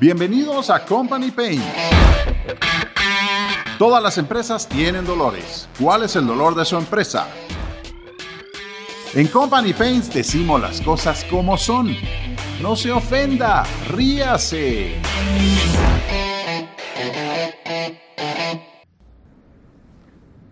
[0.00, 1.62] Bienvenidos a Company Pain.
[3.78, 5.68] Todas las empresas tienen dolores.
[5.78, 7.28] ¿Cuál es el dolor de su empresa?
[9.12, 11.94] En Company Paints decimos las cosas como son.
[12.62, 14.94] No se ofenda, ríase.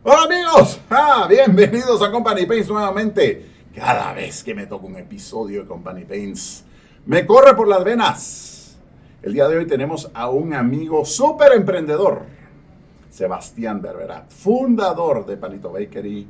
[0.02, 3.46] Hola amigos, ah, bienvenidos a Company Paints nuevamente.
[3.74, 6.64] Cada vez que me toca un episodio de Company Paints,
[7.06, 8.57] me corre por las venas.
[9.20, 12.22] El día de hoy tenemos a un amigo súper emprendedor,
[13.10, 16.28] Sebastián Berberat, fundador de Panito Bakery,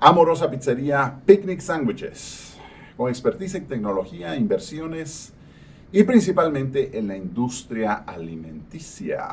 [0.00, 2.58] amorosa pizzería Picnic Sandwiches,
[2.98, 5.32] con expertise en tecnología, inversiones
[5.92, 9.26] y principalmente en la industria alimenticia.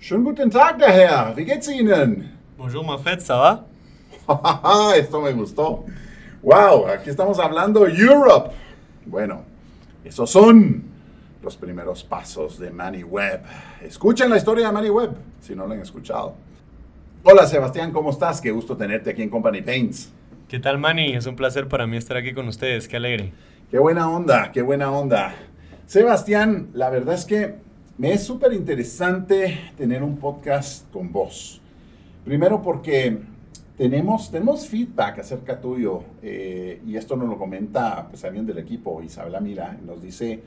[0.00, 1.36] Schönen guten Tag, der Herr.
[1.36, 2.36] Wie geht's Ihnen?
[2.58, 3.64] Bonjour, ma fête, ¿ça va?
[4.96, 5.84] Esto me gustó.
[6.42, 8.50] Wow, aquí estamos hablando Europe.
[9.06, 9.42] Bueno,
[10.04, 10.93] esos son
[11.44, 13.42] los primeros pasos de Manny Webb.
[13.82, 16.34] Escuchen la historia de Manny Webb, si no lo han escuchado.
[17.22, 18.40] Hola Sebastián, ¿cómo estás?
[18.40, 20.10] Qué gusto tenerte aquí en Company Paints.
[20.48, 21.14] ¿Qué tal, Manny?
[21.14, 22.88] Es un placer para mí estar aquí con ustedes.
[22.88, 23.32] Qué alegre.
[23.70, 25.34] Qué buena onda, qué buena onda.
[25.86, 27.56] Sebastián, la verdad es que
[27.98, 31.60] me es súper interesante tener un podcast con vos.
[32.24, 33.18] Primero porque
[33.76, 39.02] tenemos, tenemos feedback acerca tuyo eh, y esto nos lo comenta pues, alguien del equipo,
[39.02, 40.40] Isabela Mira, nos dice,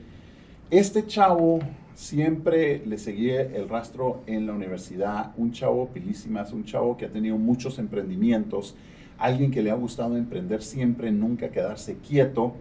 [0.70, 1.60] este chavo
[1.94, 7.08] siempre le seguía el rastro en la universidad, un chavo pilísimas, un chavo que ha
[7.10, 8.74] tenido muchos emprendimientos,
[9.18, 12.54] alguien que le ha gustado emprender siempre, nunca quedarse quieto.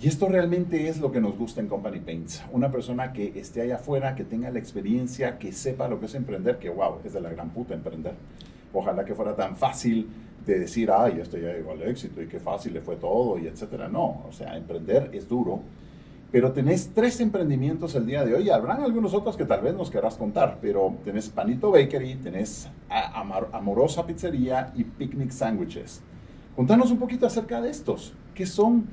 [0.00, 2.42] Y esto realmente es lo que nos gusta en Company Paints.
[2.52, 6.14] Una persona que esté allá afuera, que tenga la experiencia, que sepa lo que es
[6.14, 8.14] emprender, que wow, es de la gran puta emprender.
[8.72, 10.08] Ojalá que fuera tan fácil
[10.44, 13.46] de decir, ay, esto ya llegó al éxito y qué fácil le fue todo y
[13.46, 13.88] etcétera.
[13.88, 15.60] No, o sea, emprender es duro.
[16.34, 18.50] Pero tenés tres emprendimientos el día de hoy.
[18.50, 22.68] Habrán algunos otros que tal vez nos querrás contar, pero tenés Panito Bakery, tenés
[23.52, 26.02] Amorosa Pizzería y Picnic Sandwiches.
[26.56, 28.14] Contanos un poquito acerca de estos.
[28.34, 28.84] ¿Qué son?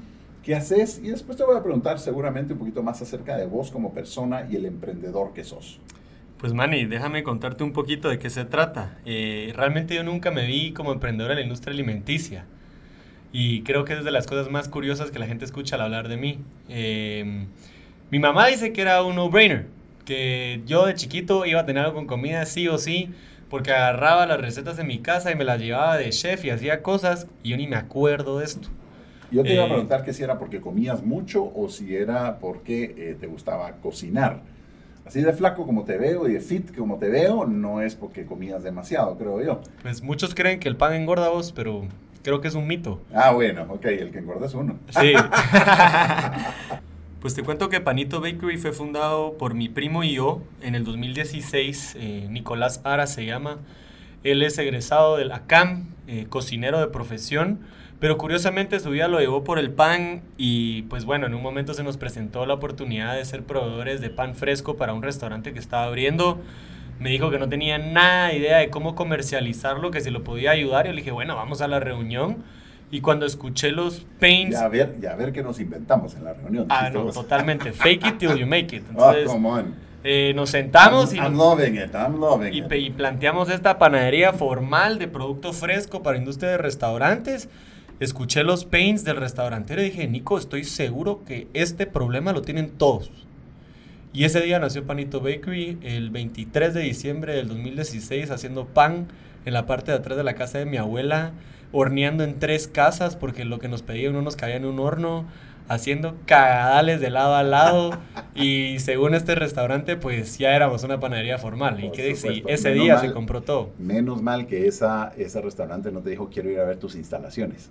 [0.44, 1.02] ¿Qué haces?
[1.04, 4.46] Y después te voy a preguntar seguramente un poquito más acerca de vos como persona
[4.48, 5.80] y el emprendedor que sos.
[6.38, 9.00] Pues Manny, déjame contarte un poquito de qué se trata.
[9.04, 12.46] Eh, realmente yo nunca me vi como emprendedor en la industria alimenticia.
[13.34, 16.08] Y creo que es de las cosas más curiosas que la gente escucha al hablar
[16.10, 16.40] de mí.
[16.68, 17.46] Eh,
[18.10, 19.68] mi mamá dice que era un no-brainer,
[20.06, 23.10] que yo de chiquito iba a tener algo con comida sí o sí,
[23.50, 26.82] porque agarraba las recetas de mi casa y me las llevaba de chef y hacía
[26.82, 28.70] cosas y yo ni me acuerdo de esto.
[29.32, 32.40] Yo te iba a eh, preguntar que si era porque comías mucho o si era
[32.40, 34.42] porque eh, te gustaba cocinar.
[35.06, 38.26] Así de flaco como te veo y de fit como te veo, no es porque
[38.26, 39.62] comías demasiado, creo yo.
[39.82, 41.88] Pues muchos creen que el pan engorda vos, pero
[42.24, 43.02] creo que es un mito.
[43.14, 44.78] Ah, bueno, ok, el que engorda es uno.
[44.90, 45.14] Sí.
[47.22, 50.84] pues te cuento que Panito Bakery fue fundado por mi primo y yo en el
[50.84, 51.98] 2016.
[52.00, 53.60] Eh, Nicolás Ara se llama.
[54.24, 55.88] Él es egresado del ACAM,
[56.30, 57.60] cocinero de profesión
[58.02, 61.76] pero curiosamente su vida lo llevó por el pan y pues bueno, en un momento
[61.76, 65.60] se nos presentó la oportunidad de ser proveedores de pan fresco para un restaurante que
[65.60, 66.42] estaba abriendo.
[67.02, 70.52] Me dijo que no tenía nada de idea de cómo comercializarlo, que si lo podía
[70.52, 70.86] ayudar.
[70.86, 72.44] Y yo le dije, bueno, vamos a la reunión.
[72.92, 74.60] Y cuando escuché los paints...
[74.60, 76.68] Ya a ver, ya a ver qué nos inventamos en la reunión.
[76.70, 77.72] Ah, no, totalmente.
[77.72, 78.84] Fake it till you make it.
[78.90, 79.76] Ah, Entonces, come on.
[80.04, 84.98] Eh, nos sentamos y, I'm loving it, I'm loving y, y planteamos esta panadería formal
[84.98, 87.50] de producto fresco para industria de restaurantes
[88.02, 92.72] escuché los pains del restaurantero y dije, Nico, estoy seguro que este problema lo tienen
[92.72, 93.12] todos.
[94.14, 99.08] Y ese día nació Panito Bakery el 23 de diciembre del 2016 haciendo pan
[99.46, 101.32] en la parte de atrás de la casa de mi abuela,
[101.72, 105.26] horneando en tres casas porque lo que nos pedían no nos cabía en un horno,
[105.70, 107.92] haciendo cagadales de lado a lado
[108.36, 113.14] y según este restaurante pues ya éramos una panadería formal y que ese día se
[113.14, 113.70] compró todo.
[113.80, 117.70] Menos mal que esa, ese restaurante no te dijo quiero ir a ver tus instalaciones.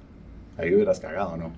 [0.56, 1.52] Ahí hubieras cagado, ¿no?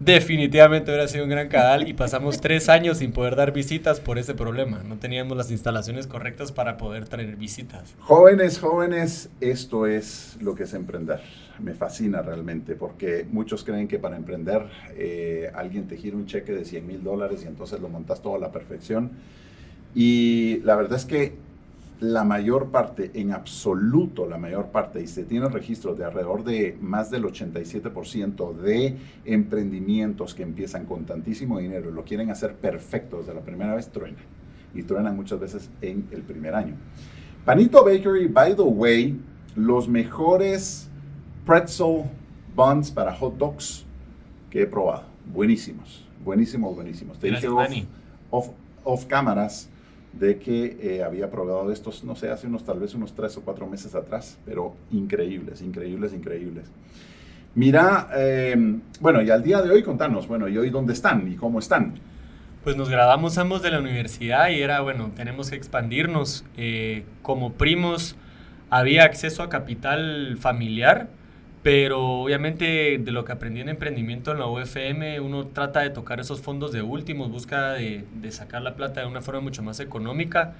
[0.00, 4.18] Definitivamente hubiera sido un gran cadal y pasamos tres años sin poder dar visitas por
[4.18, 4.82] ese problema.
[4.82, 7.94] No teníamos las instalaciones correctas para poder traer visitas.
[8.00, 11.20] Jóvenes, jóvenes, esto es lo que es emprender.
[11.60, 16.52] Me fascina realmente porque muchos creen que para emprender eh, alguien te gira un cheque
[16.52, 19.12] de 100 mil dólares y entonces lo montas todo a la perfección.
[19.94, 21.34] Y la verdad es que
[22.12, 26.76] la mayor parte, en absoluto la mayor parte, y se tiene registros de alrededor de
[26.80, 33.18] más del 87% de emprendimientos que empiezan con tantísimo dinero y lo quieren hacer perfecto
[33.18, 34.22] desde la primera vez, truenan.
[34.74, 36.74] Y truenan muchas veces en el primer año.
[37.44, 39.20] Panito Bakery, by the way,
[39.54, 40.88] los mejores
[41.46, 42.04] pretzel
[42.54, 43.84] buns para hot dogs
[44.50, 45.04] que he probado.
[45.32, 47.18] Buenísimos, buenísimos, buenísimos.
[47.18, 47.30] Te
[48.30, 49.70] off cámaras
[50.18, 53.42] de que eh, había probado estos, no sé, hace unos tal vez unos tres o
[53.42, 56.70] cuatro meses atrás, pero increíbles, increíbles, increíbles.
[57.54, 58.56] Mira, eh,
[59.00, 61.94] bueno, y al día de hoy contanos, bueno, ¿y hoy dónde están y cómo están?
[62.64, 66.44] Pues nos graduamos ambos de la universidad y era, bueno, tenemos que expandirnos.
[66.56, 68.16] Eh, como primos
[68.70, 71.08] había acceso a capital familiar,
[71.64, 76.20] pero obviamente de lo que aprendí en emprendimiento en la UFM, uno trata de tocar
[76.20, 80.52] esos fondos de últimos, busca de, sacar la plata de una forma mucho más económica.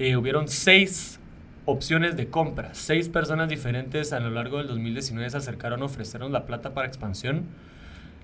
[0.00, 1.20] Eh, hubieron seis
[1.64, 6.32] opciones de compra, seis personas diferentes a lo largo del 2019 se acercaron a ofrecernos
[6.32, 7.44] la plata para expansión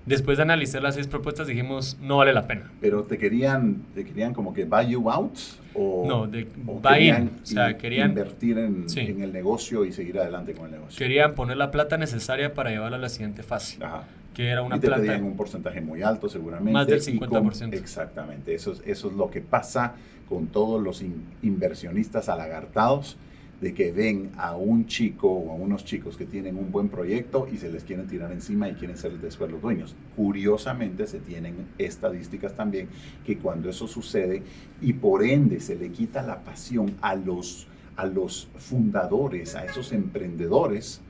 [0.05, 2.71] Después de analizar las seis propuestas dijimos, no vale la pena.
[2.81, 5.37] ¿Pero te querían, te querían como que buy you out?
[5.73, 7.29] O, no, de buy in.
[7.43, 10.97] O sea, querían invertir en, en, el negocio y seguir adelante con el negocio.
[10.97, 13.77] Querían poner la plata necesaria para llevarla a la siguiente fase.
[13.83, 14.03] Ajá.
[14.33, 15.01] Que era una y te plata.
[15.01, 16.71] pedían un porcentaje muy alto seguramente.
[16.71, 17.73] Más del 50%.
[17.73, 18.55] exactamente.
[18.55, 19.95] Eso es, eso es lo que pasa
[20.27, 21.03] con todos los
[21.41, 23.17] inversionistas alagartados
[23.61, 27.47] de que ven a un chico o a unos chicos que tienen un buen proyecto
[27.51, 29.95] y se les quieren tirar encima y quieren ser después los dueños.
[30.15, 32.87] Curiosamente se tienen estadísticas también
[33.25, 34.43] que cuando eso sucede
[34.81, 37.67] y por ende se le quita la pasión a los,
[37.97, 41.01] a los fundadores, a esos emprendedores,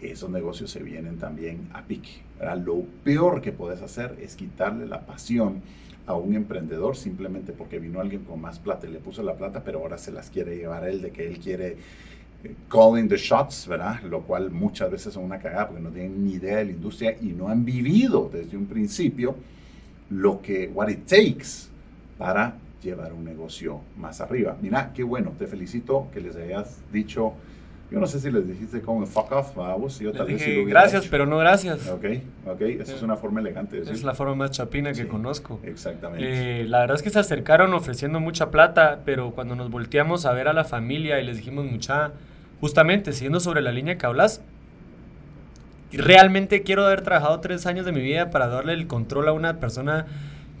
[0.00, 2.22] esos negocios se vienen también a pique.
[2.64, 5.62] Lo peor que puedes hacer es quitarle la pasión
[6.06, 9.62] a un emprendedor simplemente porque vino alguien con más plata y le puso la plata,
[9.64, 11.76] pero ahora se las quiere llevar él, de que él quiere
[12.44, 14.02] eh, calling the shots, ¿verdad?
[14.02, 17.16] Lo cual muchas veces son una cagada porque no tienen ni idea de la industria
[17.20, 19.36] y no han vivido desde un principio
[20.10, 21.68] lo que, what it takes
[22.18, 24.56] para llevar un negocio más arriba.
[24.60, 27.34] Mira, qué bueno, te felicito que les hayas dicho
[27.92, 29.98] yo no sé si les dijiste como fuck off a vos.
[29.98, 31.88] Yo tal vez lo gracias, pero no gracias.
[31.88, 32.04] Ok,
[32.46, 32.60] ok.
[32.62, 33.94] Esa es una forma elegante de decir.
[33.94, 35.60] Es la forma más chapina que conozco.
[35.62, 36.60] Exactamente.
[36.60, 40.32] Eh, la verdad es que se acercaron ofreciendo mucha plata, pero cuando nos volteamos a
[40.32, 42.12] ver a la familia y les dijimos mucha,
[42.60, 44.40] justamente siguiendo sobre la línea que hablas,
[45.92, 49.60] realmente quiero haber trabajado tres años de mi vida para darle el control a una
[49.60, 50.06] persona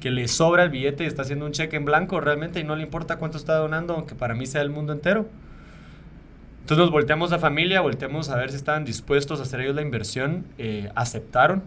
[0.00, 2.76] que le sobra el billete y está haciendo un cheque en blanco realmente y no
[2.76, 5.26] le importa cuánto está donando, aunque para mí sea el mundo entero.
[6.62, 9.82] Entonces nos volteamos a familia, volteamos a ver si estaban dispuestos a hacer ellos la
[9.82, 10.46] inversión.
[10.58, 11.64] Eh, aceptaron.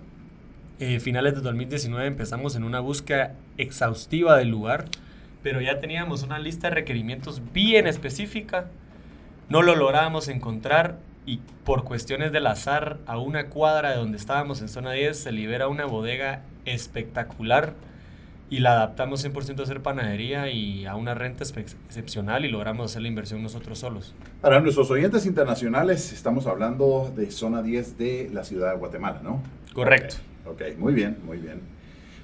[0.80, 4.86] Eh, finales de 2019 empezamos en una búsqueda exhaustiva del lugar,
[5.44, 8.68] pero ya teníamos una lista de requerimientos bien específica.
[9.50, 14.62] No lo lográbamos encontrar y por cuestiones del azar, a una cuadra de donde estábamos
[14.62, 17.74] en zona 10 se libera una bodega espectacular
[18.50, 23.02] y la adaptamos 100% a hacer panadería y a una renta excepcional y logramos hacer
[23.02, 24.14] la inversión nosotros solos.
[24.42, 29.42] Para nuestros oyentes internacionales, estamos hablando de zona 10 de la ciudad de Guatemala, ¿no?
[29.74, 30.18] Correcto.
[30.46, 31.60] Ok, muy bien, muy bien.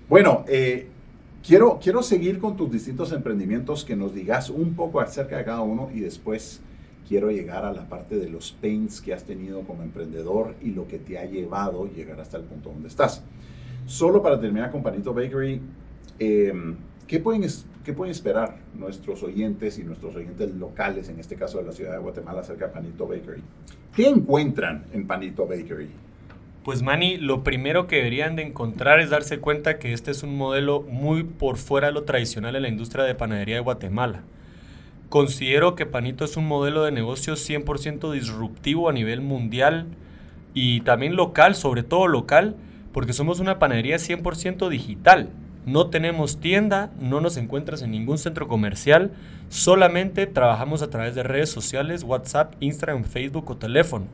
[0.07, 0.87] Bueno, eh,
[1.45, 5.61] quiero, quiero seguir con tus distintos emprendimientos, que nos digas un poco acerca de cada
[5.61, 6.61] uno y después
[7.07, 10.87] quiero llegar a la parte de los pains que has tenido como emprendedor y lo
[10.87, 13.23] que te ha llevado a llegar hasta el punto donde estás.
[13.87, 15.59] Solo para terminar con Panito Bakery,
[17.07, 17.47] ¿qué, pueden,
[17.83, 21.93] ¿Qué pueden esperar nuestros oyentes y nuestros oyentes locales, en este caso de la ciudad
[21.93, 23.41] de Guatemala, acerca de Panito Bakery?
[23.95, 25.89] ¿Qué encuentran en Panito Bakery?
[26.63, 30.37] Pues Manny, lo primero que deberían de encontrar es darse cuenta que este es un
[30.37, 34.21] modelo muy por fuera de lo tradicional en la industria de panadería de Guatemala.
[35.09, 39.87] Considero que Panito es un modelo de negocio 100% disruptivo a nivel mundial
[40.53, 42.55] y también local, sobre todo local,
[42.93, 45.29] porque somos una panadería 100% digital.
[45.65, 49.11] No tenemos tienda, no nos encuentras en ningún centro comercial,
[49.49, 54.05] solamente trabajamos a través de redes sociales, WhatsApp, Instagram, Facebook o teléfono.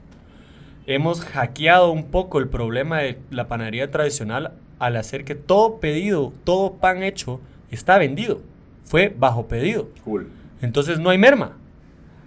[0.86, 6.34] Hemos hackeado un poco el problema de la panadería tradicional al hacer que todo pedido,
[6.44, 7.40] todo pan hecho
[7.72, 8.42] está vendido.
[8.86, 9.90] Fue bajo pedido.
[10.04, 10.30] Cool.
[10.62, 11.58] Entonces no hay merma.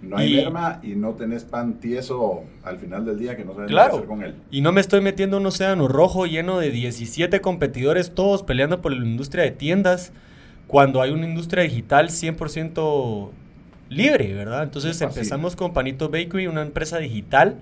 [0.01, 3.69] No hay merma y no tenés pan tieso al final del día que no sabes
[3.69, 4.35] qué hacer con él.
[4.49, 8.81] Y no me estoy metiendo en un océano rojo lleno de 17 competidores, todos peleando
[8.81, 10.11] por la industria de tiendas,
[10.67, 13.29] cuando hay una industria digital 100%
[13.89, 14.63] libre, ¿verdad?
[14.63, 17.59] Entonces empezamos con Panito Bakery, una empresa digital.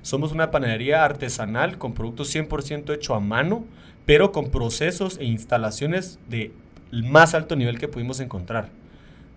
[0.00, 3.64] Somos una panadería artesanal con productos 100% hecho a mano,
[4.06, 6.52] pero con procesos e instalaciones de
[6.90, 8.68] más alto nivel que pudimos encontrar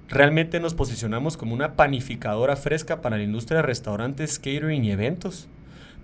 [0.09, 5.47] realmente nos posicionamos como una panificadora fresca para la industria de restaurantes, catering y eventos.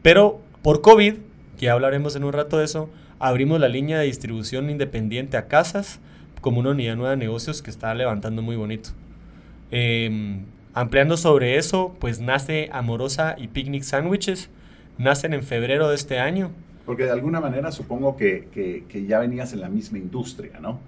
[0.01, 1.15] Pero por COVID,
[1.57, 2.89] que hablaremos en un rato de eso,
[3.19, 5.99] abrimos la línea de distribución independiente a casas
[6.41, 8.89] como una unidad nueva de negocios que está levantando muy bonito.
[9.69, 14.49] Em, ampliando sobre eso, pues nace Amorosa y Picnic Sandwiches.
[14.97, 16.51] Nacen en febrero de este año.
[16.85, 20.79] Porque de alguna manera supongo que, que, que ya venías en la misma industria, ¿no?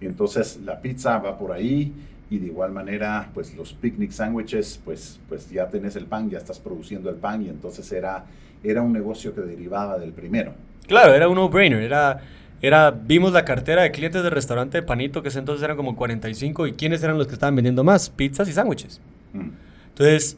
[0.00, 1.92] Entonces la pizza va por ahí
[2.30, 6.38] y de igual manera, pues los picnic sandwiches, pues, pues ya tenés el pan, ya
[6.38, 8.26] estás produciendo el pan y entonces era,
[8.62, 10.52] era un negocio que derivaba del primero.
[10.86, 12.20] Claro, era un no-brainer, era,
[12.60, 16.66] era, vimos la cartera de clientes del restaurante de Panito, que entonces eran como 45,
[16.66, 18.10] y ¿quiénes eran los que estaban vendiendo más?
[18.10, 19.00] Pizzas y sándwiches.
[19.32, 19.50] Mm.
[19.90, 20.36] Entonces,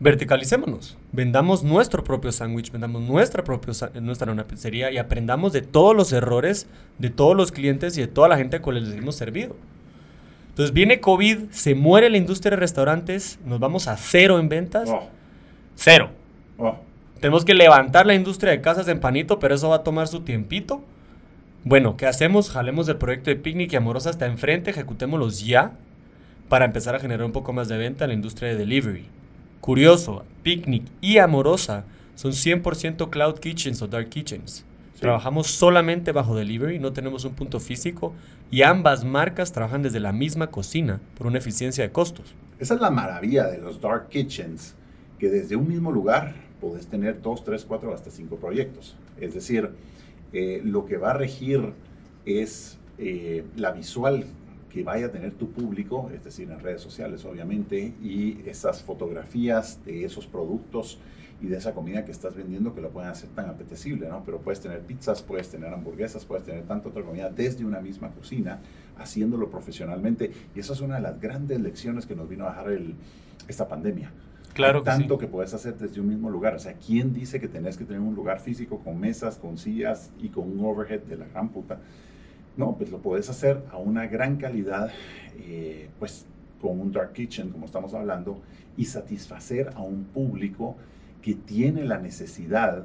[0.00, 5.96] verticalicémonos, vendamos nuestro propio sándwich, vendamos nuestra propia nuestra una pizzería y aprendamos de todos
[5.96, 6.66] los errores
[6.98, 9.56] de todos los clientes y de toda la gente con la que les hemos servido.
[10.56, 14.88] Entonces viene COVID, se muere la industria de restaurantes, nos vamos a cero en ventas.
[14.88, 15.06] Oh.
[15.74, 16.08] Cero.
[16.56, 16.78] Oh.
[17.20, 20.20] Tenemos que levantar la industria de casas en panito, pero eso va a tomar su
[20.20, 20.82] tiempito.
[21.62, 22.48] Bueno, ¿qué hacemos?
[22.48, 25.72] Jalemos el proyecto de Picnic y Amorosa hasta enfrente, ejecutémoslos ya
[26.48, 29.04] para empezar a generar un poco más de venta en la industria de delivery.
[29.60, 31.84] Curioso, Picnic y Amorosa
[32.14, 34.64] son 100% cloud kitchens o dark kitchens.
[35.00, 38.14] Trabajamos solamente bajo delivery, no tenemos un punto físico
[38.50, 42.34] y ambas marcas trabajan desde la misma cocina por una eficiencia de costos.
[42.58, 44.74] Esa es la maravilla de los dark kitchens,
[45.18, 48.96] que desde un mismo lugar puedes tener dos, tres, cuatro, hasta cinco proyectos.
[49.20, 49.70] Es decir,
[50.32, 51.72] eh, lo que va a regir
[52.24, 54.24] es eh, la visual
[54.72, 59.84] que vaya a tener tu público, es decir, en redes sociales obviamente, y esas fotografías
[59.84, 60.98] de esos productos
[61.40, 64.22] y de esa comida que estás vendiendo que lo pueden hacer tan apetecible, ¿no?
[64.24, 68.10] Pero puedes tener pizzas, puedes tener hamburguesas, puedes tener tanta otra comida desde una misma
[68.10, 68.60] cocina,
[68.98, 70.30] haciéndolo profesionalmente.
[70.54, 72.94] Y esa es una de las grandes lecciones que nos vino a dejar el,
[73.48, 74.10] esta pandemia.
[74.54, 76.54] Claro que Tanto que puedes hacer desde un mismo lugar.
[76.54, 80.10] O sea, ¿quién dice que tenés que tener un lugar físico con mesas, con sillas
[80.18, 81.78] y con un overhead de la gran puta?
[82.56, 84.90] No, pues lo puedes hacer a una gran calidad,
[85.40, 86.24] eh, pues
[86.62, 88.40] con un dark kitchen, como estamos hablando,
[88.78, 90.76] y satisfacer a un público
[91.26, 92.84] que tiene la necesidad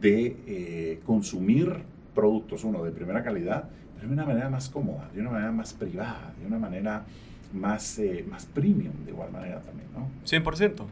[0.00, 1.72] de eh, consumir
[2.16, 5.72] productos, uno, de primera calidad, pero de una manera más cómoda, de una manera más
[5.72, 7.04] privada, de una manera
[7.52, 10.10] más, eh, más premium, de igual manera también, ¿no?
[10.24, 10.84] 100%.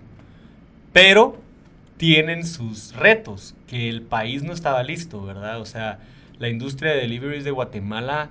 [0.92, 1.36] Pero
[1.96, 5.60] tienen sus retos, que el país no estaba listo, ¿verdad?
[5.60, 5.98] O sea,
[6.38, 8.30] la industria de deliveries de Guatemala,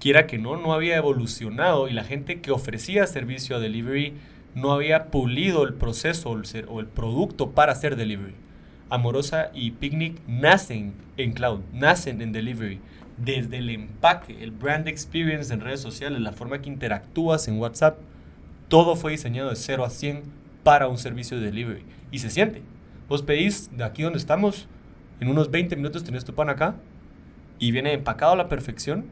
[0.00, 4.14] quiera que no, no había evolucionado y la gente que ofrecía servicio a delivery
[4.54, 8.34] no había pulido el proceso o el producto para hacer delivery.
[8.88, 12.80] Amorosa y Picnic nacen en cloud, nacen en delivery.
[13.16, 17.98] Desde el empaque, el brand experience en redes sociales, la forma que interactúas en WhatsApp,
[18.68, 20.22] todo fue diseñado de 0 a 100
[20.64, 21.84] para un servicio de delivery.
[22.10, 22.62] Y se siente.
[23.08, 24.68] Vos pedís de aquí donde estamos,
[25.20, 26.76] en unos 20 minutos tenés tu pan acá
[27.58, 29.06] y viene empacado a la perfección,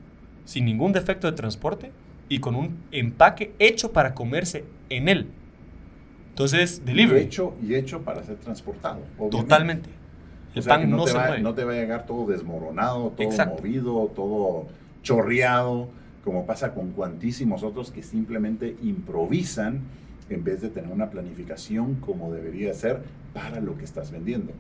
[0.45, 1.92] sin ningún defecto de transporte
[2.28, 5.26] y con un empaque hecho para comerse en él.
[6.30, 7.21] Entonces, delivery.
[7.21, 9.00] Y hecho, y hecho para ser transportado.
[9.30, 9.90] Totalmente.
[10.54, 14.66] El pan no, te va, no te va a llegar todo desmoronado, todo movido, todo
[15.02, 15.88] chorreado,
[16.25, 19.80] como pasa con cuantísimos otros que simplemente improvisan
[20.30, 23.00] en vez de tener una planificación como debería ser
[23.35, 24.52] para lo que estás vendiendo.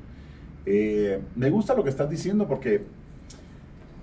[0.66, 2.84] Eh, me gusta lo que estás diciendo porque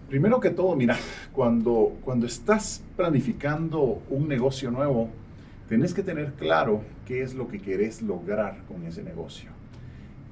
[0.10, 0.98] Primero que todo, mira,
[1.34, 5.10] cuando, cuando estás planificando un negocio nuevo,
[5.70, 9.50] tenés que tener claro qué es lo que querés lograr con ese negocio.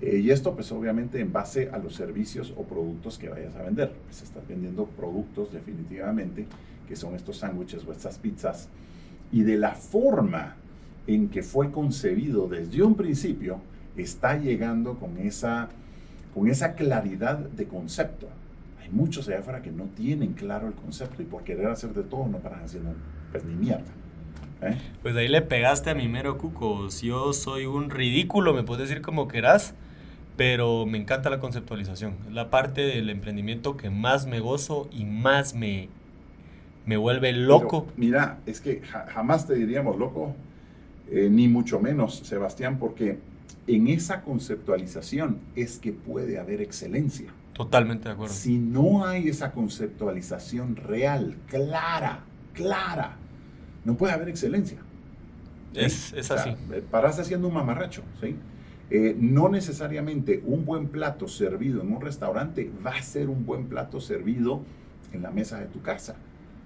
[0.01, 3.63] Eh, y esto pues obviamente en base a los servicios o productos que vayas a
[3.63, 3.93] vender.
[4.05, 6.45] Pues estás vendiendo productos definitivamente,
[6.87, 8.69] que son estos sándwiches o estas pizzas.
[9.31, 10.55] Y de la forma
[11.07, 13.59] en que fue concebido desde un principio,
[13.97, 15.69] está llegando con esa,
[16.33, 18.27] con esa claridad de concepto
[18.93, 22.27] muchos allá afuera que no tienen claro el concepto y por querer hacer de todo
[22.27, 22.93] no paran haciendo
[23.31, 23.91] pues ni mierda.
[24.67, 24.77] ¿Eh?
[25.01, 26.87] Pues ahí le pegaste a mi mero cuco.
[26.89, 29.73] Yo soy un ridículo, me puedes decir como querás,
[30.37, 32.15] pero me encanta la conceptualización.
[32.27, 35.89] Es la parte del emprendimiento que más me gozo y más me,
[36.85, 37.87] me vuelve loco.
[37.95, 40.35] mira, es que jamás te diríamos loco,
[41.11, 43.19] eh, ni mucho menos, Sebastián, porque
[43.67, 47.33] en esa conceptualización es que puede haber excelencia.
[47.53, 48.33] Totalmente de acuerdo.
[48.33, 53.17] Si no hay esa conceptualización real, clara, clara,
[53.85, 54.77] no puede haber excelencia.
[55.73, 56.55] Es, es así.
[56.71, 58.35] Eh, parás haciendo un mamarracho, ¿sí?
[58.89, 63.65] Eh, no necesariamente un buen plato servido en un restaurante va a ser un buen
[63.65, 64.61] plato servido
[65.13, 66.15] en la mesa de tu casa,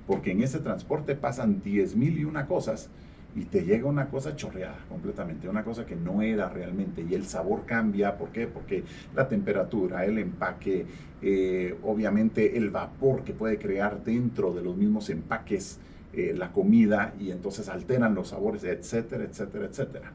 [0.08, 2.90] porque en ese transporte pasan 10 mil y una cosas
[3.36, 7.26] y te llega una cosa chorreada completamente, una cosa que no era realmente y el
[7.26, 8.48] sabor cambia, ¿por qué?
[8.48, 8.84] Porque
[9.16, 10.86] la temperatura, el empaque,
[11.22, 15.80] eh, obviamente el vapor que puede crear dentro de los mismos empaques
[16.14, 20.12] eh, la comida y entonces alteran los sabores, etcétera, etcétera, etcétera.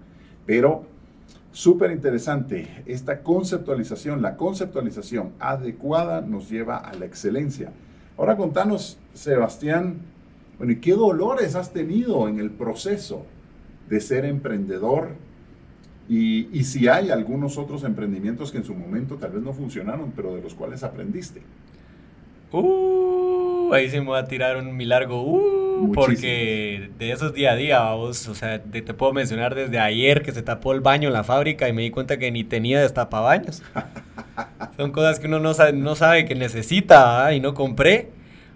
[0.46, 0.84] Pero
[1.52, 7.72] súper interesante, esta conceptualización, la conceptualización adecuada nos lleva a la excelencia.
[8.16, 10.00] Ahora contanos, Sebastián,
[10.58, 13.26] Bueno, ¿y qué dolores has tenido en el proceso
[13.88, 15.08] de ser emprendedor?
[16.08, 20.12] Y, y si hay algunos otros emprendimientos que en su momento tal vez no funcionaron,
[20.14, 21.42] pero de los cuales aprendiste.
[22.52, 24.87] Uh, ahí se me va a tirar un mi.
[24.87, 25.62] Uh,
[25.95, 30.23] porque de esos día a día, vos, o sea, te, te, puedo mencionar desde ayer
[30.23, 32.81] que se tapó el baño en la fábrica y me di cuenta que ni tenía
[32.81, 33.62] destapabaños.
[34.76, 38.11] Son cosas que uno no sabe, no sabe que necesita y no compré.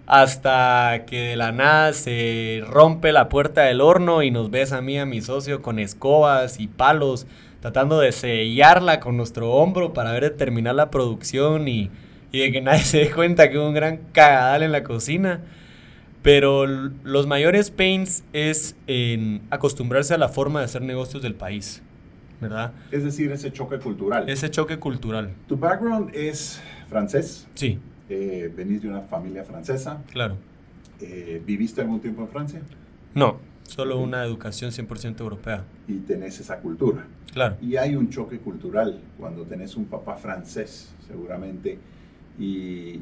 [0.05, 4.81] Hasta que de la nada se rompe la puerta del horno y nos ves a
[4.81, 7.27] mí, a mi socio, con escobas y palos,
[7.59, 11.91] tratando de sellarla con nuestro hombro para ver de terminar la producción y
[12.31, 15.41] y de que nadie se dé cuenta que hubo un gran cagadal en la cocina.
[16.27, 21.81] Pero los mayores pains es en acostumbrarse a la forma de hacer negocios del país,
[22.41, 22.73] ¿verdad?
[22.91, 24.27] Es decir, ese choque cultural.
[24.27, 25.33] Ese choque cultural.
[25.47, 27.47] ¿Tu background es francés?
[27.53, 27.79] Sí.
[28.09, 30.03] Eh, ¿Venís de una familia francesa?
[30.11, 30.35] Claro.
[30.99, 32.61] Eh, ¿Viviste algún tiempo en Francia?
[33.13, 35.63] No, solo una educación 100% europea.
[35.87, 37.07] Y tenés esa cultura.
[37.31, 37.55] Claro.
[37.61, 41.79] Y hay un choque cultural cuando tenés un papá francés, seguramente
[42.37, 42.97] y,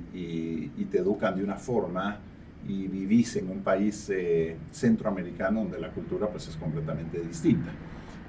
[0.91, 2.19] te educan de una forma
[2.67, 7.71] y vivís en un país eh, centroamericano donde la cultura pues es completamente distinta.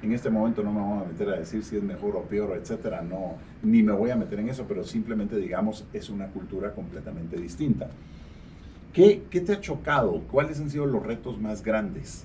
[0.03, 2.57] En este momento no me voy a meter a decir si es mejor o peor,
[2.57, 6.73] etcétera, no, ni me voy a meter en eso, pero simplemente digamos es una cultura
[6.73, 7.89] completamente distinta.
[8.93, 10.23] ¿Qué, qué te ha chocado?
[10.31, 12.25] ¿Cuáles han sido los retos más grandes?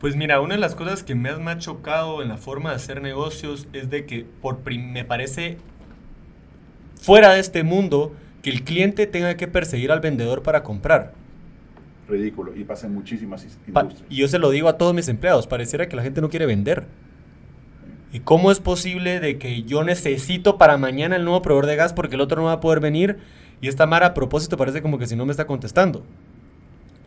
[0.00, 2.76] Pues mira, una de las cosas que más me ha chocado en la forma de
[2.76, 5.58] hacer negocios es de que por me parece
[7.00, 11.14] fuera de este mundo que el cliente tenga que perseguir al vendedor para comprar.
[12.08, 14.04] Ridículo, y pasa en muchísimas industrias.
[14.10, 16.46] y yo se lo digo a todos mis empleados, pareciera que la gente no quiere
[16.46, 16.86] vender.
[18.12, 21.94] ¿Y cómo es posible de que yo necesito para mañana el nuevo proveedor de gas
[21.94, 23.16] porque el otro no va a poder venir
[23.62, 26.04] y esta Mara a propósito parece como que si no me está contestando?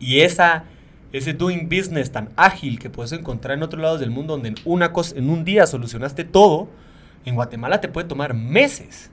[0.00, 0.64] Y esa,
[1.12, 4.54] ese doing business tan ágil que puedes encontrar en otros lados del mundo donde en,
[4.64, 6.68] una cosa, en un día solucionaste todo,
[7.24, 9.10] en Guatemala te puede tomar meses.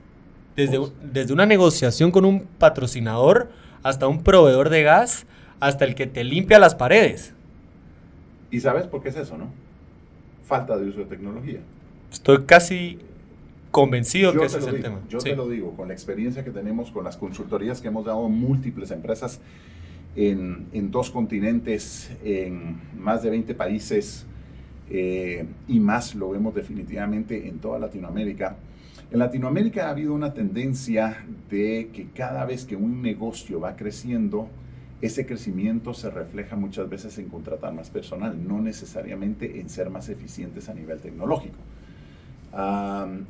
[0.56, 3.50] Desde, desde una negociación con un patrocinador
[3.82, 5.26] hasta un proveedor de gas,
[5.60, 7.34] hasta el que te limpia las paredes.
[8.50, 9.48] ¿Y sabes por qué es eso, no?
[10.46, 11.60] Falta de uso de tecnología.
[12.12, 12.98] Estoy casi
[13.70, 15.00] convencido que ese es el tema.
[15.08, 18.24] Yo te lo digo, con la experiencia que tenemos, con las consultorías que hemos dado
[18.24, 19.40] a múltiples empresas
[20.14, 24.26] en, en, dos continentes, en más de 20 países
[24.90, 28.56] eh, y más lo vemos definitivamente en toda Latinoamérica
[29.10, 34.48] en Latinoamérica ha habido una tendencia de que cada vez que un negocio va creciendo,
[35.00, 40.08] ese crecimiento se refleja muchas veces en contratar más personal, no necesariamente en ser más
[40.08, 41.58] eficientes a nivel tecnológico.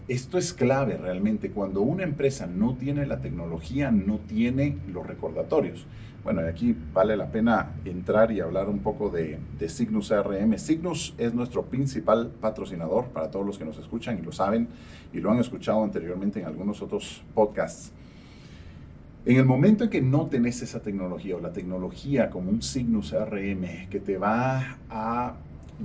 [0.07, 1.51] esto es clave realmente.
[1.51, 5.87] Cuando una empresa no tiene la tecnología, no tiene los recordatorios.
[6.25, 10.57] Bueno, aquí vale la pena entrar y hablar un poco de, de Signus CRM.
[10.57, 14.67] Signus es nuestro principal patrocinador para todos los que nos escuchan y lo saben
[15.13, 17.93] y lo han escuchado anteriormente en algunos otros podcasts.
[19.27, 23.11] En el momento en que no tenés esa tecnología o la tecnología como un Signus
[23.11, 25.35] CRM que te va a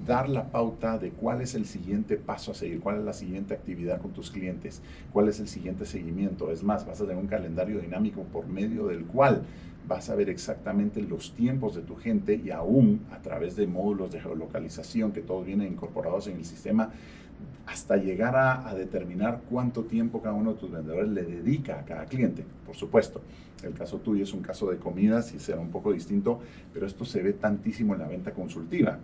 [0.06, 3.54] dar la pauta de cuál es el siguiente paso a seguir, cuál es la siguiente
[3.54, 6.50] actividad con tus clientes, cuál es el siguiente seguimiento.
[6.52, 9.44] Es más, vas a tener un calendario dinámico por medio del cual
[9.90, 14.12] vas a ver exactamente los tiempos de tu gente y aún a través de módulos
[14.12, 16.92] de geolocalización que todos vienen incorporados en el sistema,
[17.66, 22.06] hasta llegar a, determinar cuánto tiempo cada uno de tus vendedores le dedica a cada
[22.06, 22.46] cliente.
[22.66, 23.22] Por supuesto,
[23.64, 26.40] el caso tuyo es un caso de comidas y será un poco distinto,
[26.72, 29.00] pero esto se ve tantísimo en la venta consultiva.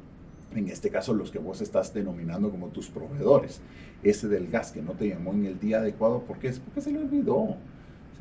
[0.56, 3.60] En este caso, los que vos estás denominando como tus proveedores.
[4.04, 6.52] Ese del gas que no te llamó en el día adecuado, ¿por qué?
[6.63, 7.58] Porque se le olvidó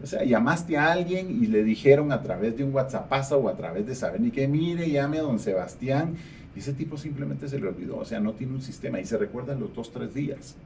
[0.02, 3.57] o sea, llamaste a alguien y le dijeron a través de un WhatsApp o a
[3.57, 6.14] través de saber ni que mire, llame a don Sebastián.
[6.54, 7.98] Y ese tipo simplemente se le olvidó.
[7.98, 10.57] O sea, no tiene un sistema y se recuerda en los dos, tres días.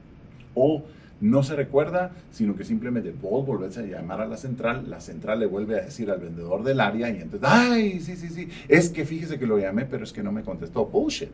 [0.55, 0.83] O
[1.21, 5.39] no se recuerda, sino que simplemente vos volvés a llamar a la central, la central
[5.39, 8.89] le vuelve a decir al vendedor del área y entonces, ay, sí, sí, sí, es
[8.89, 10.85] que fíjese que lo llamé, pero es que no me contestó.
[10.85, 11.29] Bullshit.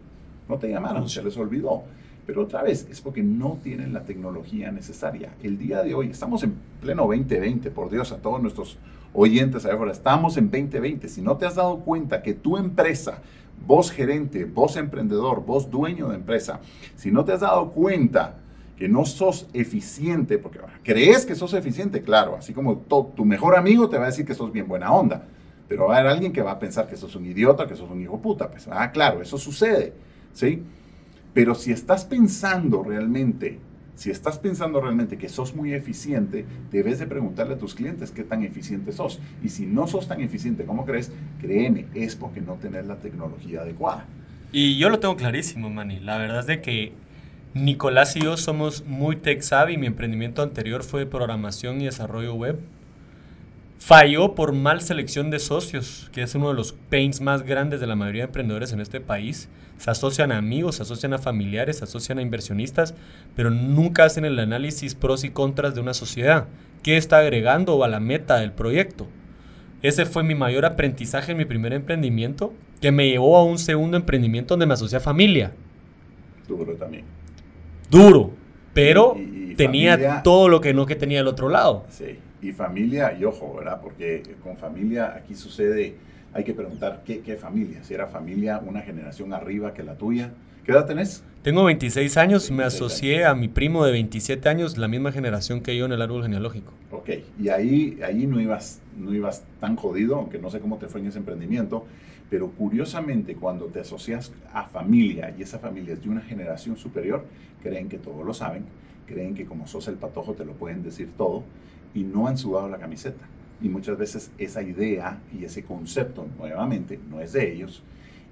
[0.47, 1.83] No te llamaron, se les olvidó.
[2.25, 5.33] Pero otra vez, es porque no tienen la tecnología necesaria.
[5.43, 8.77] El día de hoy, estamos en pleno 2020, por Dios, a todos nuestros
[9.13, 11.07] oyentes ahora, estamos en 2020.
[11.07, 13.19] Si no te has dado cuenta que tu empresa,
[13.65, 16.61] vos gerente, vos emprendedor, vos dueño de empresa,
[16.95, 18.37] si no te has dado cuenta
[18.75, 23.87] que no sos eficiente, porque crees que sos eficiente, claro, así como tu mejor amigo
[23.87, 25.23] te va a decir que sos bien buena onda,
[25.69, 27.89] pero va a haber alguien que va a pensar que sos un idiota, que sos
[27.89, 29.93] un hijo puta, pues, ah, claro, eso sucede,
[30.33, 30.61] ¿sí?
[31.35, 33.59] Pero si estás pensando realmente
[33.95, 38.23] Si estás pensando realmente que sos muy eficiente, debes de preguntarle a tus clientes qué
[38.23, 39.21] tan eficiente sos.
[39.41, 43.61] Y si no sos tan eficiente como crees, créeme, es porque no tenés la tecnología
[43.61, 44.05] adecuada.
[44.51, 46.01] Y yo lo tengo clarísimo, Manny.
[46.01, 46.91] La verdad es de que
[47.53, 49.77] Nicolás y yo somos muy tech savvy.
[49.77, 52.59] Mi emprendimiento anterior fue programación y desarrollo web.
[53.85, 57.85] Falló por mal selección de socios, que es uno de los pains más grandes de
[57.85, 59.47] la mayoría de emprendedores en este país.
[59.77, 62.95] Se asocian a amigos, se asocian a familiares, se asocian a inversionistas,
[63.35, 66.47] pero nunca hacen el análisis pros y contras de una sociedad.
[66.81, 69.05] ¿Qué está agregando a la meta del proyecto?
[69.83, 73.97] Ese fue mi mayor aprendizaje en mi primer emprendimiento, que me llevó a un segundo
[73.97, 75.51] emprendimiento donde me asocié a familia.
[76.47, 77.05] Duro también.
[77.91, 78.33] Duro,
[78.73, 79.15] pero
[79.55, 81.85] tenía todo lo que no que tenía el otro lado.
[81.89, 83.79] Sí y familia, y ojo, ¿verdad?
[83.81, 85.95] Porque con familia aquí sucede,
[86.33, 90.31] hay que preguntar qué, qué familia, si era familia una generación arriba que la tuya.
[90.63, 91.23] ¿Qué edad tenés?
[91.41, 95.75] Tengo 26 años, me asocié a mi primo de 27 años, la misma generación que
[95.77, 96.73] yo en el árbol genealógico.
[96.91, 100.87] Ok, y ahí, ahí no, ibas, no ibas tan jodido, aunque no sé cómo te
[100.87, 101.85] fue en ese emprendimiento,
[102.29, 107.25] pero curiosamente cuando te asocias a familia y esa familia es de una generación superior,
[107.61, 108.65] creen que todo lo saben,
[109.05, 111.43] creen que como sos el patojo te lo pueden decir todo
[111.95, 113.25] y no han sudado la camiseta.
[113.61, 117.81] Y muchas veces esa idea y ese concepto, nuevamente, no es de ellos.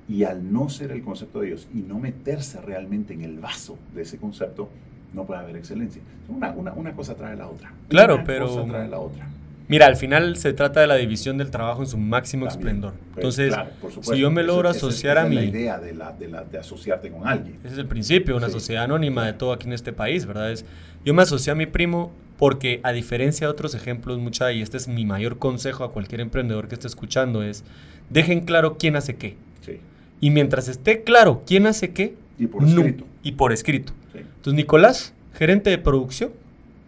[0.08, 3.80] Y al no ser el concepto de ellos y no meterse realmente en el vaso
[3.96, 4.70] de ese concepto,
[5.14, 6.02] no puede haber excelencia.
[6.28, 7.72] Una, una, una cosa trae la otra.
[7.88, 8.48] Claro, una pero...
[8.48, 9.28] Cosa trae la otra.
[9.70, 12.94] Mira, al final se trata de la división del trabajo en su máximo esplendor.
[13.14, 13.56] Pues, Entonces,
[14.02, 15.38] si yo me logro asociar a mi...
[15.38, 17.60] Es la idea de, la, de, la, de, asociarte con alguien.
[17.64, 20.52] Ese es el principio, una sociedad anónima de todo aquí en este país, ¿verdad?
[20.52, 20.66] Es,
[21.06, 24.78] yo me asocié a mi primo porque a diferencia de otros ejemplos, mucha, y este
[24.78, 27.64] es mi mayor consejo a cualquier emprendedor que esté escuchando, es
[28.10, 29.36] dejen claro quién hace qué.
[29.62, 29.80] Sí.
[30.20, 33.06] Y mientras esté claro quién hace qué, y por escrito.
[33.22, 33.94] y por escrito.
[34.12, 34.20] Sí.
[34.20, 36.32] Entonces, Nicolás, gerente de producción,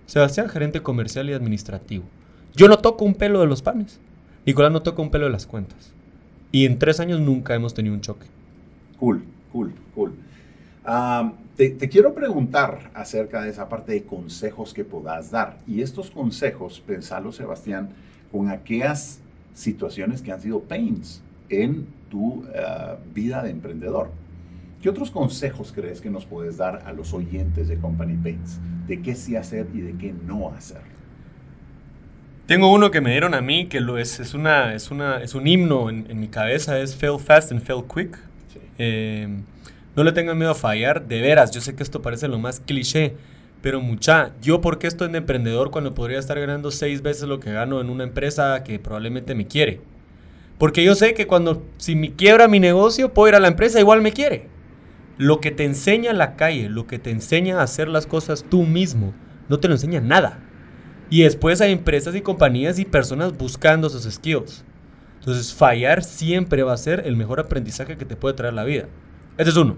[0.05, 2.03] Sebastián, gerente comercial y administrativo.
[2.55, 3.99] Yo no toco un pelo de los panes.
[4.45, 5.91] Nicolás no toca un pelo de las cuentas.
[6.51, 8.27] Y en tres años nunca hemos tenido un choque.
[8.99, 10.13] Cool, cool, cool.
[10.87, 15.57] Um, te, te, quiero preguntar acerca de esa parte de consejos que puedas dar.
[15.67, 17.89] Y estos consejos, pensalo, Sebastián,
[18.31, 19.19] con aquellas
[19.53, 22.43] situaciones que han sido pains en tu uh,
[23.13, 24.11] vida de emprendedor.
[24.81, 28.59] ¿Qué otros consejos crees que nos puedes dar a los oyentes de Company Pains?
[28.87, 30.81] De qué sí hacer y de qué no hacer.
[32.45, 35.33] Tengo uno que me dieron a mí que lo es, es, una, es, una, es
[35.33, 38.19] un himno en, en mi cabeza, es fail fast and fail quick.
[38.53, 38.59] Sí.
[38.77, 39.27] Eh,
[39.95, 42.59] no le tengan miedo a fallar, de veras, yo sé que esto parece lo más
[42.59, 43.15] cliché,
[43.61, 47.39] pero mucha, yo por qué estoy de emprendedor cuando podría estar ganando seis veces lo
[47.39, 49.81] que gano en una empresa que probablemente me quiere.
[50.57, 53.79] Porque yo sé que cuando, si me quiebra mi negocio, puedo ir a la empresa,
[53.79, 54.47] igual me quiere.
[55.17, 58.63] Lo que te enseña la calle, lo que te enseña a hacer las cosas tú
[58.63, 59.13] mismo,
[59.49, 60.39] no te lo enseña nada.
[61.09, 64.63] Y después hay empresas y compañías y personas buscando esos skills.
[65.19, 68.87] Entonces, fallar siempre va a ser el mejor aprendizaje que te puede traer la vida.
[69.37, 69.75] Este es uno.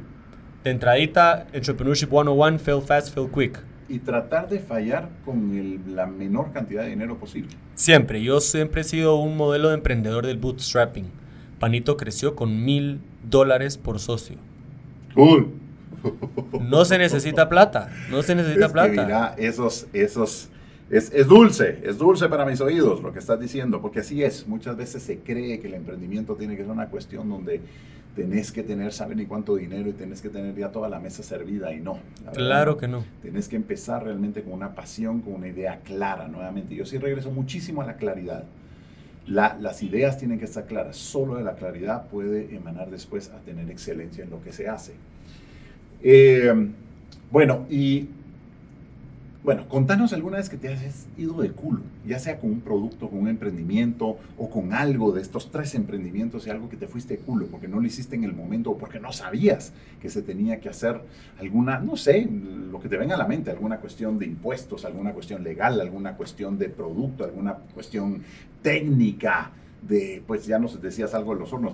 [0.63, 3.59] De entradita, Entrepreneurship 101, fail fast, fail quick.
[3.89, 7.49] Y tratar de fallar con el, la menor cantidad de dinero posible.
[7.73, 8.21] Siempre.
[8.21, 11.05] Yo siempre he sido un modelo de emprendedor del bootstrapping.
[11.59, 14.37] Panito creció con mil dólares por socio.
[15.15, 15.53] Cool.
[16.61, 17.89] No se necesita plata.
[18.11, 18.89] No se necesita es plata.
[18.89, 20.49] Que mira, esos, esos
[20.89, 24.47] es, es, dulce, es dulce para mis oídos lo que estás diciendo, porque así es.
[24.47, 27.61] Muchas veces se cree que el emprendimiento tiene que ser una cuestión donde
[28.15, 31.21] tenés que tener, saben ni cuánto dinero y tenés que tener ya toda la mesa
[31.21, 31.99] servida y no.
[32.33, 33.03] Claro que no.
[33.21, 36.73] Tenés que empezar realmente con una pasión, con una idea clara nuevamente.
[36.73, 38.45] Yo sí regreso muchísimo a la claridad.
[39.27, 40.97] La, las ideas tienen que estar claras.
[40.97, 44.93] Solo de la claridad puede emanar después a tener excelencia en lo que se hace.
[46.01, 46.71] Eh,
[47.29, 48.07] bueno, y
[49.47, 53.07] bueno, contanos alguna vez que te has ido de culo, ya sea con un producto,
[53.07, 57.15] con un emprendimiento o con algo de estos tres emprendimientos y algo que te fuiste
[57.15, 60.21] de culo porque no lo hiciste en el momento o porque no sabías que se
[60.21, 60.99] tenía que hacer
[61.39, 65.13] alguna, no sé, lo que te venga a la mente, alguna cuestión de impuestos, alguna
[65.13, 68.23] cuestión legal, alguna cuestión de producto, alguna cuestión
[68.61, 71.73] técnica de, pues ya nos decías algo de los hornos.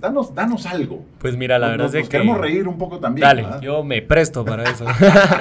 [0.00, 1.04] Danos, danos algo.
[1.18, 2.16] Pues mira, la nos, verdad nos, es nos que...
[2.18, 3.22] queremos reír un poco también.
[3.22, 3.60] Dale, ¿verdad?
[3.60, 4.84] yo me presto para eso.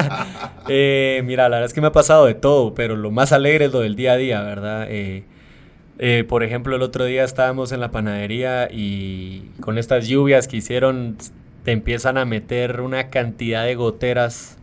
[0.67, 3.65] eh, mira, la verdad es que me ha pasado de todo, pero lo más alegre
[3.65, 4.86] es lo del día a día, ¿verdad?
[4.89, 5.24] Eh,
[5.97, 10.58] eh, por ejemplo, el otro día estábamos en la panadería y con estas lluvias que
[10.58, 11.17] hicieron,
[11.63, 14.58] te empiezan a meter una cantidad de goteras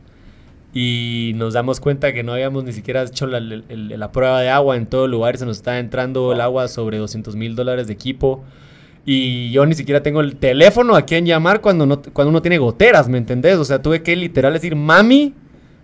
[0.74, 4.86] y nos damos cuenta que no habíamos ni siquiera hecho la, prueba de agua en
[4.86, 8.44] todo el lugar, se nos está entrando el agua sobre 200 mil dólares de equipo
[9.06, 12.58] y yo ni siquiera tengo el teléfono a quien llamar cuando, no, cuando uno tiene
[12.58, 13.56] goteras, ¿me entendés?
[13.56, 15.34] O sea, tuve que literal decir, mami,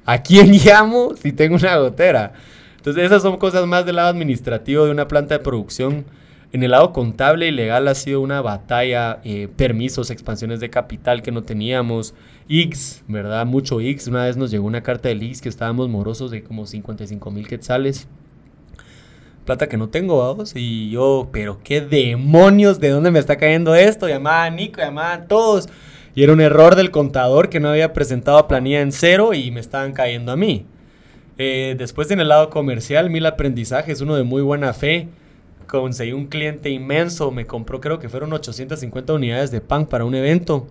[0.07, 2.33] ¿A quién llamo si tengo una gotera?
[2.77, 6.05] Entonces esas son cosas más del lado administrativo de una planta de producción.
[6.53, 11.23] En el lado contable y legal ha sido una batalla, eh, permisos, expansiones de capital
[11.23, 12.15] que no teníamos,
[12.49, 13.47] X, ¿verdad?
[13.47, 14.09] Mucho X.
[14.09, 17.49] Una vez nos llegó una carta del X que estábamos morosos de como 55 mil
[17.49, 18.07] quetzales.
[19.45, 20.53] Plata que no tengo, vamos.
[20.55, 24.09] Y yo, pero qué demonios, ¿de dónde me está cayendo esto?
[24.09, 25.69] Llamaba a Nico, llamaba a todos.
[26.15, 29.61] Y era un error del contador que no había presentado planilla en cero y me
[29.61, 30.67] estaban cayendo a mí.
[31.37, 35.09] Eh, después en el lado comercial, mil aprendizajes, uno de muy buena fe.
[35.67, 40.15] Conseguí un cliente inmenso, me compró creo que fueron 850 unidades de pan para un
[40.15, 40.69] evento.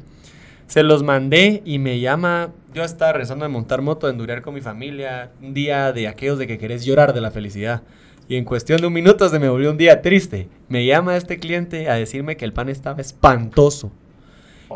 [0.74, 4.56] Se los mandé y me llama, yo estaba rezando de montar moto, de endurear con
[4.56, 7.84] mi familia, un día de aquellos de que querés llorar de la felicidad.
[8.28, 10.48] Y en cuestión de un minuto se me volvió un día triste.
[10.70, 13.92] Me llama este cliente a decirme que el pan estaba espantoso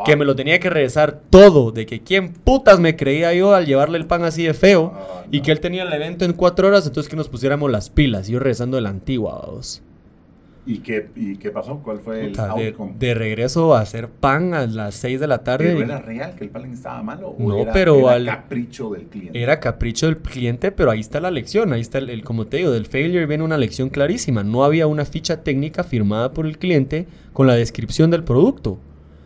[0.04, 3.66] que me lo tenía que regresar todo, de que quién putas me creía yo al
[3.66, 6.68] llevarle el pan así de feo, ah, y que él tenía el evento en cuatro
[6.68, 9.82] horas, entonces que nos pusiéramos las pilas, yo regresando de la antigua, vamos.
[10.68, 11.80] ¿Y qué, ¿Y qué pasó?
[11.82, 12.92] ¿Cuál fue el outcome?
[12.98, 15.72] De, regreso a hacer pan a las 6 de la tarde.
[15.72, 17.30] ¿Pero era real que el pan estaba malo?
[17.30, 19.42] ¿o no, pero era capricho del cliente.
[19.42, 21.72] Era capricho del cliente, pero ahí está la lección.
[21.72, 24.44] Ahí está el, como te digo, del failure viene una lección clarísima.
[24.44, 28.78] No había una ficha técnica firmada por el cliente con la descripción del producto.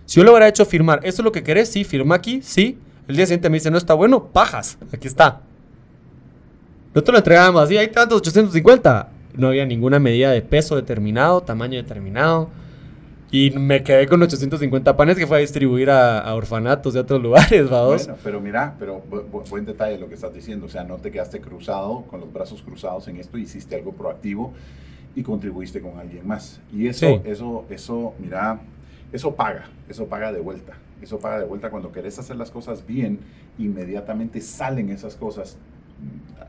[0.04, 1.68] Si yo le hubiera hecho firmar, ¿esto es lo que querés?
[1.68, 2.78] Sí, firma aquí, sí.
[3.08, 5.40] El día siguiente me dice, no está bueno, pajas, aquí está.
[6.94, 9.11] Nosotros lo entregamos así, hay tantos 850.
[9.34, 12.50] No había ninguna medida de peso determinado, tamaño determinado.
[13.30, 17.68] Y me quedé con 850 panes que fue a distribuir a, orfanatos de otros lugares,
[17.70, 18.04] vamos.
[18.04, 19.02] Bueno, pero mira, pero
[19.48, 20.66] buen detalle lo que estás diciendo.
[20.66, 24.52] O sea, no te quedaste cruzado, con los brazos cruzados en esto, hiciste algo proactivo
[25.16, 26.60] y contribuiste con alguien más.
[26.74, 28.60] Y eso, eso, eso, mira,
[29.12, 30.74] eso paga, eso paga de vuelta.
[31.00, 33.18] Eso paga de vuelta cuando querés hacer las cosas bien,
[33.58, 35.56] inmediatamente salen esas cosas.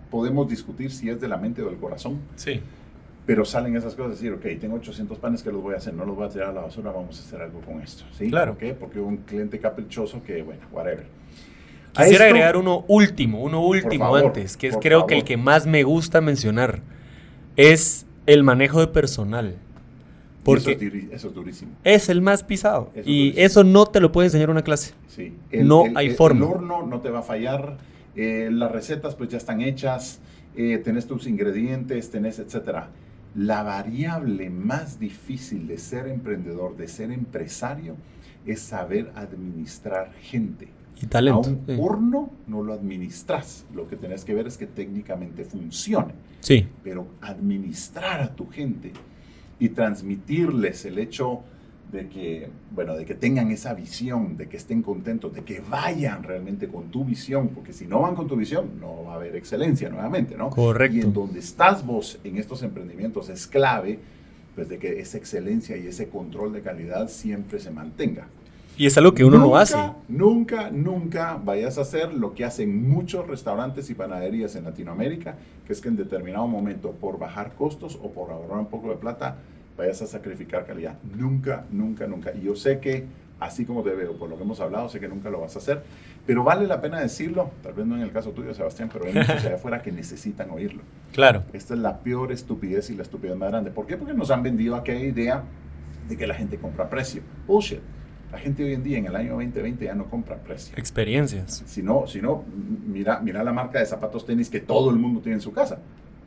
[0.09, 2.19] Podemos discutir si es de la mente o del corazón.
[2.35, 2.61] Sí.
[3.25, 6.05] Pero salen esas cosas, decir, ok, tengo 800 panes que los voy a hacer, no
[6.05, 8.03] los voy a tirar a la basura, vamos a hacer algo con esto.
[8.17, 8.29] ¿sí?
[8.29, 8.53] Claro.
[8.53, 8.73] ¿Por qué?
[8.73, 11.05] Porque un cliente caprichoso que, bueno, whatever.
[11.95, 15.83] Quisiera agregar uno último, uno último antes, que es creo que el que más me
[15.83, 16.81] gusta mencionar,
[17.55, 19.55] es el manejo de personal.
[20.43, 20.71] Porque
[21.13, 21.71] eso es, durísimo.
[21.85, 22.91] Es el más pisado.
[23.05, 24.93] y eso no te lo puede enseñar una clase.
[25.07, 25.33] Sí.
[25.51, 26.45] no hay forma.
[26.45, 27.77] El horno no te va a fallar.
[28.15, 30.19] Eh, las recetas pues ya están hechas.
[30.55, 32.89] Eh, tenés tus ingredientes, tenés, etcétera.
[33.35, 37.95] La variable más difícil de ser emprendedor, de ser empresario,
[38.45, 40.67] es saber administrar gente.
[41.01, 41.49] Y talento.
[41.49, 43.65] A un horno no lo administras.
[43.73, 46.13] Lo que tenés que ver es que técnicamente funcione.
[46.39, 46.67] Sí.
[46.83, 48.93] Pero administrar a tu gente
[49.59, 51.41] y transmitirles el hecho
[51.93, 56.23] de que, bueno, de que tengan esa visión, de que estén contentos, de que vayan
[56.23, 59.35] realmente con tu visión, porque si no van con tu visión, no va a haber
[59.35, 60.49] excelencia nuevamente, ¿no?
[60.49, 60.97] Correcto.
[60.97, 63.99] Y en donde estás vos en estos emprendimientos es clave,
[64.55, 68.27] pues de que esa excelencia y ese control de calidad siempre se mantenga.
[68.75, 69.77] Y es algo que uno no hace.
[70.07, 75.35] Nunca, nunca vayas a hacer lo que hacen muchos restaurantes y panaderías en Latinoamérica,
[75.67, 78.95] que es que en determinado momento, por bajar costos o por ahorrar un poco de
[78.95, 79.37] plata,
[79.77, 80.97] vayas a sacrificar calidad.
[81.03, 82.33] Nunca, nunca, nunca.
[82.33, 83.05] Y yo sé que,
[83.39, 85.59] así como te veo, por lo que hemos hablado, sé que nunca lo vas a
[85.59, 85.83] hacer,
[86.25, 89.13] pero vale la pena decirlo, tal vez no en el caso tuyo, Sebastián, pero hay
[89.13, 90.81] muchos allá afuera que necesitan oírlo.
[91.11, 91.43] Claro.
[91.53, 93.71] Esta es la peor estupidez y la estupidez más grande.
[93.71, 93.97] ¿Por qué?
[93.97, 95.43] Porque nos han vendido aquella idea
[96.07, 97.21] de que la gente compra precio.
[97.47, 97.79] Bullshit.
[98.31, 100.75] La gente hoy en día, en el año 2020, ya no compra precio.
[100.75, 101.61] Experiencias.
[101.67, 102.43] Si no, si no
[102.87, 105.77] mira, mira la marca de zapatos tenis que todo el mundo tiene en su casa.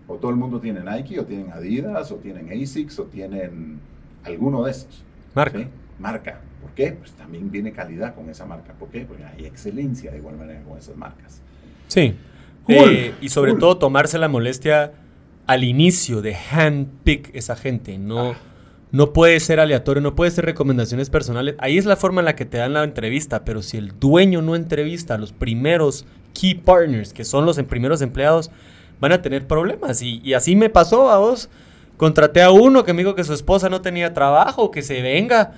[0.09, 3.81] O todo el mundo tiene Nike, o tienen Adidas, o tienen ASICS, o tienen
[4.25, 5.05] alguno de esos.
[5.35, 5.69] Marca.
[5.99, 6.41] Marca.
[6.63, 6.93] ¿Por qué?
[6.93, 8.73] Pues también viene calidad con esa marca.
[8.73, 9.01] ¿Por qué?
[9.01, 11.41] Porque hay excelencia de igual manera con esas marcas.
[11.89, 12.15] Sí.
[12.69, 14.93] Eh, y sobre todo tomarse la molestia
[15.47, 18.33] al inicio de handpick esa gente, no...
[18.33, 18.37] Ah.
[18.93, 21.57] No puede ser aleatorio, no puede ser recomendaciones personales.
[21.59, 24.43] Ahí es la forma en la que te dan la entrevista, pero si el dueño
[24.43, 28.51] no entrevista a los primeros key partners, que son los primeros empleados,
[29.01, 30.03] van a tener problemas.
[30.03, 31.49] Y, así me pasó a vos.
[31.97, 35.55] Contraté a uno que me dijo que su esposa no tenía trabajo, que se venga.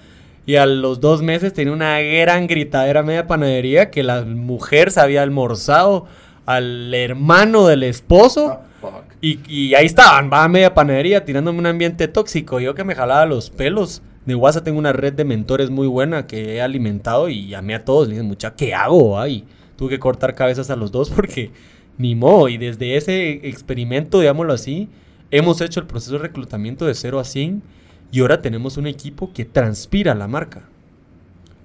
[0.47, 5.01] Y a los dos meses tenía una gran gritadera media panadería que la mujer se
[5.01, 6.07] había almorzado
[6.47, 8.61] al hermano del esposo.
[8.83, 9.03] Ah.
[9.21, 12.61] Y, ahí estaban, va a media panadería tirándome un ambiente tóxico.
[12.61, 14.03] Yo que me jalaba los pelos.
[14.25, 17.85] De WhatsApp tengo una red de mentores muy buena que he alimentado y llamé a
[17.85, 18.09] todos.
[18.09, 19.19] Le dije, mucha, ¿qué hago?
[19.19, 19.45] Ay,
[19.77, 21.51] tuve que cortar cabezas a los dos porque
[21.99, 22.49] ni modo.
[22.49, 24.89] Y desde ese experimento, digámoslo así,
[25.31, 27.63] hemos hecho el proceso de reclutamiento de 0 a 100
[28.11, 30.69] y ahora tenemos un equipo que transpira la marca.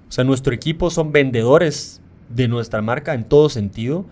[0.08, 4.04] O sea, nuestro equipo son vendedores de nuestra marca en todo sentido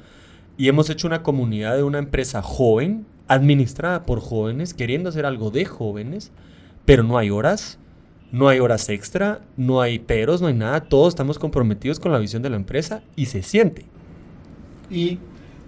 [0.56, 5.50] y hemos hecho una comunidad de una empresa joven, administrada por jóvenes, queriendo hacer algo
[5.50, 6.30] de jóvenes,
[6.84, 7.78] pero no hay horas,
[8.32, 12.18] no hay horas extra, no hay peros, no hay nada, todos estamos comprometidos con la
[12.18, 13.84] visión de la empresa y se siente.
[14.90, 15.18] Y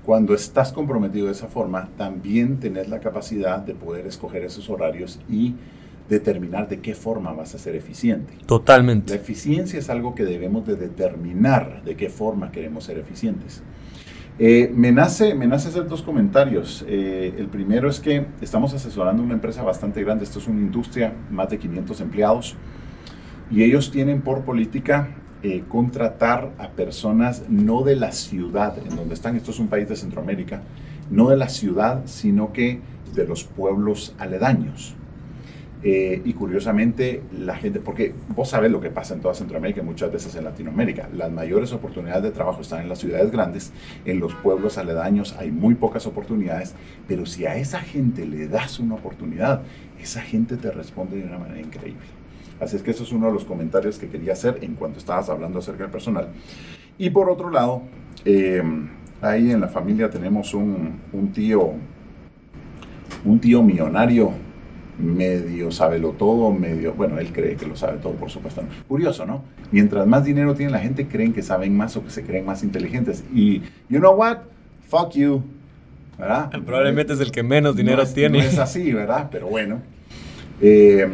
[0.05, 5.21] cuando estás comprometido de esa forma, también tenés la capacidad de poder escoger esos horarios
[5.29, 5.55] y
[6.09, 8.35] determinar de qué forma vas a ser eficiente.
[8.47, 9.15] Totalmente.
[9.15, 13.63] La eficiencia es algo que debemos de determinar de qué forma queremos ser eficientes.
[14.39, 16.85] Eh, me, nace, me nace hacer dos comentarios.
[16.89, 21.15] Eh, el primero es que estamos asesorando una empresa bastante grande, esto es una industria,
[21.31, 22.57] más de 500 empleados,
[23.51, 25.09] y ellos tienen por política
[25.47, 29.87] eh, contratar a personas no de la ciudad en donde están, esto es un país
[29.87, 30.63] de Centroamérica,
[31.11, 32.81] no de la ciudad, sino que
[33.15, 34.95] de los pueblos aledaños.
[35.83, 39.85] Eh, y curiosamente, la gente, porque vos sabés lo que pasa en toda Centroamérica y
[39.85, 43.71] muchas veces en Latinoamérica, las mayores oportunidades de trabajo están en las ciudades grandes,
[44.07, 46.75] en los pueblos aledaños hay muy pocas oportunidades,
[47.07, 49.61] pero si a esa gente le das una oportunidad,
[50.01, 52.24] esa gente te responde de una manera increíble.
[52.65, 55.29] Así es que eso es uno de los comentarios que quería hacer en cuanto estabas
[55.29, 56.29] hablando acerca del personal.
[56.99, 57.83] Y por otro lado,
[58.25, 58.63] eh,
[59.21, 61.73] ahí en la familia tenemos un, un tío,
[63.25, 64.33] un tío millonario
[64.99, 68.63] medio lo todo, medio, bueno, él cree que lo sabe todo, por supuesto.
[68.87, 69.43] Curioso, ¿no?
[69.71, 72.63] Mientras más dinero tiene la gente, creen que saben más o que se creen más
[72.63, 73.25] inteligentes.
[73.35, 74.39] Y, you know what?
[74.89, 75.43] Fuck you.
[76.19, 76.51] ¿Verdad?
[76.65, 78.39] Probablemente es el que menos dinero tiene.
[78.39, 79.29] No es así, ¿verdad?
[79.33, 79.81] Pero bueno.
[80.67, 81.07] Eh,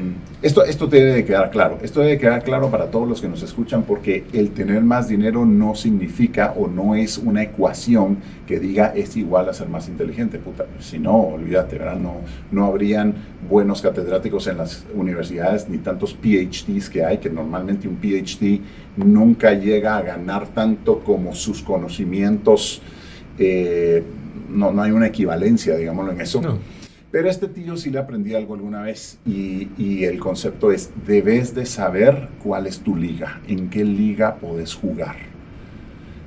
[0.42, 1.80] esto, esto debe de quedar claro.
[1.82, 5.44] Esto debe quedar claro para todos los que nos escuchan porque el tener más dinero
[5.44, 10.38] no significa o no es una ecuación que diga es igual a ser más inteligente.
[10.38, 11.96] Puta, si no, olvídate, ¿verdad?
[11.96, 12.18] No,
[12.52, 13.12] no habrían
[13.50, 18.60] buenos catedráticos en las universidades ni tantos PhDs que hay, que normalmente un PhD
[18.98, 22.80] nunca llega a ganar tanto como sus conocimientos.
[23.36, 24.04] Eh,
[24.48, 26.40] no, no hay una equivalencia, digámoslo en eso.
[27.10, 31.54] Pero a este tío sí le aprendí algo alguna vez y, el concepto es, debes
[31.54, 35.16] de saber cuál es tu liga, en qué liga puedes jugar.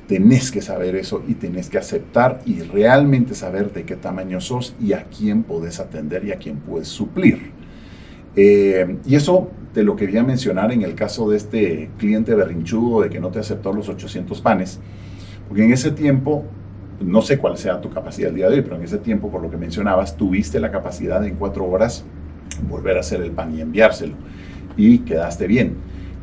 [0.07, 4.75] Tenés que saber eso y tenés que aceptar y realmente saber de qué tamaño sos
[4.81, 7.39] y a quién podés atender y a quién puedes suplir.
[8.35, 13.09] Eh, y eso te lo quería mencionar en el caso de este cliente berrinchudo de
[13.09, 14.81] que no te aceptó los 800 panes,
[15.47, 16.45] porque en ese tiempo
[16.99, 19.41] no sé cuál sea tu capacidad el día de hoy, pero en ese tiempo, por
[19.41, 22.06] lo que mencionabas, tuviste la capacidad de en cuatro horas
[22.69, 24.15] volver a hacer el pan y enviárselo.
[24.77, 25.75] Y quedaste bien.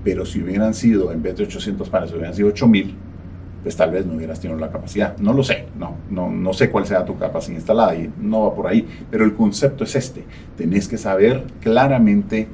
[0.03, 2.95] Pero si hubieran sido, en vez de 800 panes, hubieran sido 8000,
[3.63, 5.17] pues tal vez no hubieras tenido la capacidad.
[5.19, 8.55] No lo sé, no, no, no sé cuál sea tu capacidad instalada y no va
[8.55, 8.87] por ahí.
[9.11, 10.25] Pero el concepto es este.
[10.57, 12.49] Tenés que saber claramente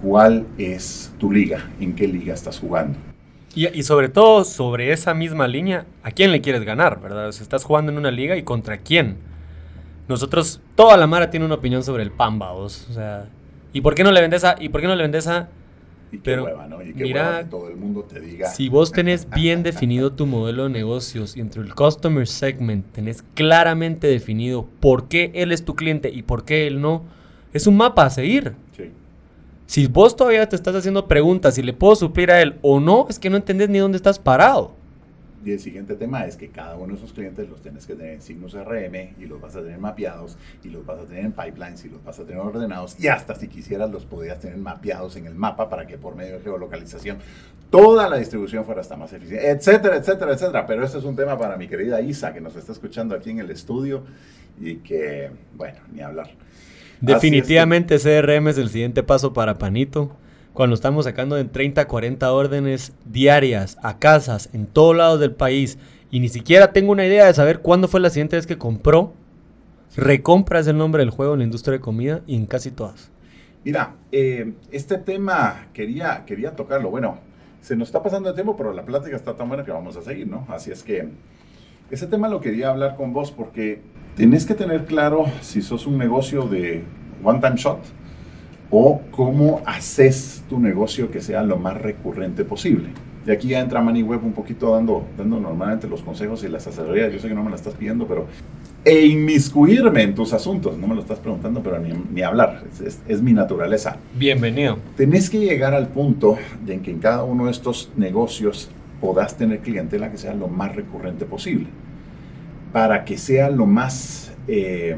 [0.00, 3.11] cuál es tu liga, en qué liga estás jugando.
[3.54, 7.26] Y, sobre todo sobre esa misma línea, ¿a quién le quieres ganar, verdad?
[7.26, 9.18] O estás jugando en una liga y contra quién.
[10.08, 13.28] Nosotros, toda la Mara tiene una opinión sobre el Pamba, O sea,
[13.72, 15.48] ¿y por qué no le vendes a, y por qué no le vendes a
[16.10, 16.82] y qué Pero, hueva, ¿no?
[16.82, 18.48] Y qué mira, que todo el mundo te diga.
[18.48, 23.22] Si vos tenés bien definido tu modelo de negocios y entre el customer segment tenés
[23.34, 27.04] claramente definido por qué él es tu cliente y por qué él no,
[27.52, 28.54] es un mapa a seguir.
[28.76, 28.90] Sí.
[29.72, 33.06] Si vos todavía te estás haciendo preguntas si le puedo suplir a él o no,
[33.08, 34.74] es que no entendés ni dónde estás parado.
[35.46, 38.12] Y el siguiente tema es que cada uno de esos clientes los tienes que tener
[38.12, 41.32] en signos RM y los vas a tener mapeados y los vas a tener en
[41.32, 45.16] pipelines y los vas a tener ordenados y hasta si quisieras los podrías tener mapeados
[45.16, 47.16] en el mapa para que por medio de geolocalización
[47.70, 50.66] toda la distribución fuera hasta más eficiente, etcétera, etcétera, etcétera.
[50.66, 53.38] Pero este es un tema para mi querida Isa que nos está escuchando aquí en
[53.38, 54.02] el estudio
[54.60, 56.28] y que, bueno, ni hablar.
[57.02, 60.12] Definitivamente CRM es el siguiente paso para Panito.
[60.52, 65.32] Cuando estamos sacando de 30 a 40 órdenes diarias a casas en todos lados del
[65.32, 65.78] país
[66.12, 69.14] y ni siquiera tengo una idea de saber cuándo fue la siguiente vez que compró,
[69.96, 73.10] recompra es el nombre del juego en la industria de comida y en casi todas.
[73.64, 76.90] Mira, eh, este tema quería, quería tocarlo.
[76.90, 77.18] Bueno,
[77.62, 80.02] se nos está pasando el tiempo, pero la plática está tan buena que vamos a
[80.02, 80.46] seguir, ¿no?
[80.48, 81.08] Así es que
[81.90, 83.80] ese tema lo quería hablar con vos porque
[84.16, 86.82] tenés que tener claro si sos un negocio de
[87.22, 87.80] one time shot
[88.70, 92.88] o cómo haces tu negocio que sea lo más recurrente posible.
[93.26, 97.12] Y aquí ya entra MoneyWeb un poquito dando, dando normalmente los consejos y las asesorías.
[97.12, 98.26] Yo sé que no me la estás pidiendo, pero...
[98.84, 100.76] E inmiscuirme en tus asuntos.
[100.76, 102.64] No me lo estás preguntando, pero ni, ni hablar.
[102.84, 103.98] Es, es, mi naturaleza.
[104.18, 104.78] Bienvenido.
[104.96, 106.36] Tenés que llegar al punto
[106.66, 110.48] de en que en cada uno de estos negocios podás tener clientela que sea lo
[110.48, 111.68] más recurrente posible
[112.72, 114.96] para que sea lo más, eh,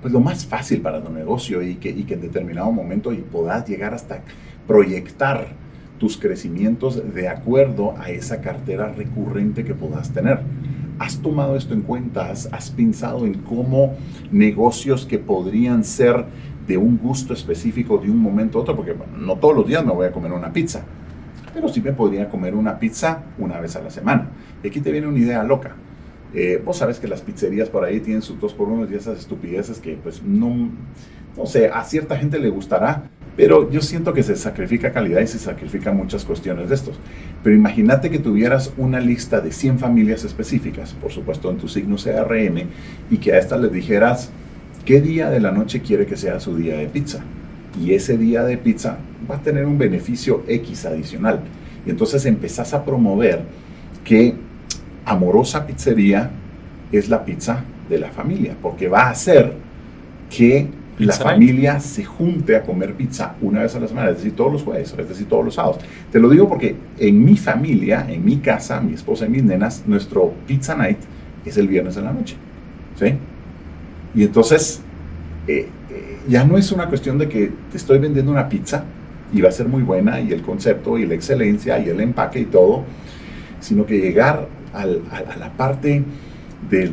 [0.00, 3.18] pues lo más fácil para tu negocio y que, y que en determinado momento y
[3.18, 4.22] puedas llegar hasta
[4.66, 5.48] proyectar
[5.98, 10.40] tus crecimientos de acuerdo a esa cartera recurrente que puedas tener.
[10.98, 12.30] ¿Has tomado esto en cuenta?
[12.30, 13.94] ¿Has, pensado en cómo
[14.32, 16.24] negocios que podrían ser
[16.66, 18.74] de un gusto específico de un momento a otro?
[18.74, 20.82] Porque no todos los días me voy a comer una pizza,
[21.54, 24.28] pero sí me podría comer una pizza una vez a la semana.
[24.62, 25.76] Y aquí te viene una idea loca.
[26.34, 29.18] Eh, vos sabes que las pizzerías por ahí tienen sus dos por uno y esas
[29.18, 30.70] estupideces que pues no,
[31.36, 35.26] no sé, a cierta gente le gustará, pero yo siento que se sacrifica calidad y
[35.26, 36.98] se sacrifican muchas cuestiones de estos.
[37.42, 41.96] Pero imagínate que tuvieras una lista de 100 familias específicas, por supuesto en tu signo
[41.96, 42.68] CRM,
[43.10, 44.30] y que a estas les dijeras
[44.84, 47.24] qué día de la noche quiere que sea su día de pizza.
[47.80, 48.98] Y ese día de pizza
[49.30, 51.40] va a tener un beneficio X adicional.
[51.86, 53.42] Y entonces empezás a promover
[54.04, 54.34] que
[55.04, 56.30] Amorosa Pizzería
[56.90, 59.52] es la pizza de la familia, porque va a hacer
[60.30, 64.36] que la familia se junte a comer pizza una vez a la semana, es decir,
[64.36, 65.78] todos los jueves, es decir, todos los sábados.
[66.10, 69.82] Te lo digo porque en mi familia, en mi casa, mi esposa y mis nenas,
[69.86, 70.98] nuestro pizza night
[71.44, 72.36] es el viernes en la noche.
[72.98, 73.14] ¿Sí?
[74.14, 74.82] Y entonces,
[75.48, 78.84] eh, eh, ya no es una cuestión de que te estoy vendiendo una pizza
[79.32, 82.40] y va a ser muy buena y el concepto y la excelencia y el empaque
[82.40, 82.84] y todo,
[83.60, 86.04] sino que llegar a la parte
[86.68, 86.92] de,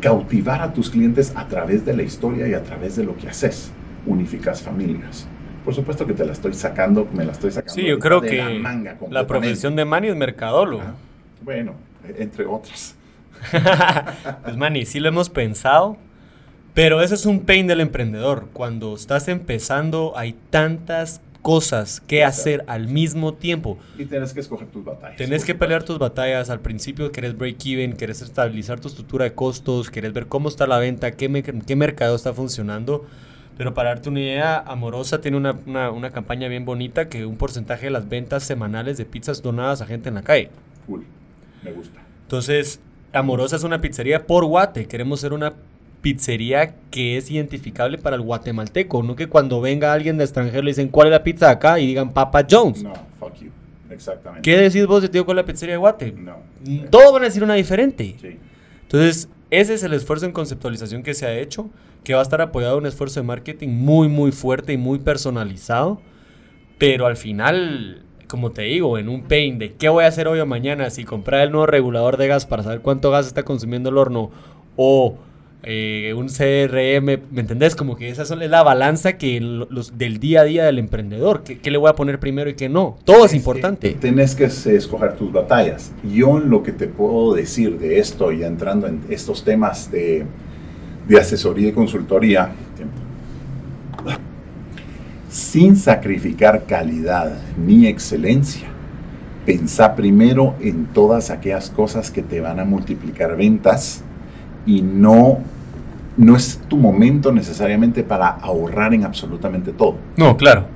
[0.00, 3.28] cautivar a tus clientes a través de la historia y a través de lo que
[3.28, 3.72] haces.
[4.06, 5.26] Unificas familias.
[5.64, 7.72] Por supuesto que te la estoy sacando, me la estoy sacando.
[7.72, 8.62] Sí, yo creo que
[9.10, 10.82] la, profesión de Manny es mercadólogo.
[11.42, 11.74] bueno,
[12.18, 12.94] entre otras.
[14.44, 15.96] pues Manny, sí lo hemos pensado,
[16.74, 18.48] pero ese es un pain del emprendedor.
[18.52, 23.76] Cuando estás empezando hay tantas cosas que hacer al mismo tiempo.
[23.98, 25.18] Y tienes que escoger tus batallas.
[25.18, 26.48] Tienes que pelear tus batallas.
[26.48, 30.66] Al principio querés break even, querés estabilizar tu estructura de costos, querés ver cómo está
[30.66, 33.04] la venta, qué, qué mercado está funcionando.
[33.58, 37.36] Pero para darte una idea, Amorosa tiene una, una, una, campaña bien bonita que un
[37.36, 40.48] porcentaje de las ventas semanales de pizzas donadas a gente en la calle.
[40.86, 41.04] Cool,
[41.62, 42.00] me gusta.
[42.22, 42.80] Entonces,
[43.12, 44.86] Amorosa es una pizzería por Guate.
[44.86, 45.52] Queremos ser una
[46.04, 50.72] pizzería que es identificable para el guatemalteco, no que cuando venga alguien de extranjero le
[50.72, 52.82] dicen cuál es la pizza acá y digan Papa Jones.
[52.82, 53.50] No, fuck you.
[53.88, 54.42] Exactamente.
[54.42, 56.12] ¿Qué decís vos de tío con la pizzería de Guate?
[56.12, 56.36] No.
[56.90, 58.16] Todos van a decir una diferente.
[58.20, 58.36] Sí.
[58.82, 61.70] Entonces, ese es el esfuerzo en conceptualización que se ha hecho,
[62.02, 64.98] que va a estar apoyado en un esfuerzo de marketing muy, muy fuerte y muy
[64.98, 66.02] personalizado.
[66.76, 70.38] Pero al final, como te digo, en un pain de qué voy a hacer hoy
[70.40, 73.88] o mañana, si comprar el nuevo regulador de gas para saber cuánto gas está consumiendo
[73.88, 74.30] el horno
[74.76, 75.16] o
[75.66, 77.74] eh, un CRM, ¿me entendés?
[77.74, 81.70] Como que esa es la balanza que los, del día a día del emprendedor, ¿qué,
[81.70, 82.98] le voy a poner primero y qué no?
[83.04, 83.96] Todo es, importante.
[83.98, 85.92] Tienes que escoger tus batallas.
[86.02, 90.26] Yo lo que te puedo decir de esto, y entrando en estos temas de,
[91.08, 92.52] de asesoría y consultoría,
[95.30, 98.68] sin sacrificar calidad ni excelencia,
[99.46, 104.04] pensá primero en todas aquellas cosas que te van a multiplicar ventas
[104.66, 105.38] y no
[106.16, 109.96] no es tu momento necesariamente para ahorrar en absolutamente todo.
[110.16, 110.66] No, claro.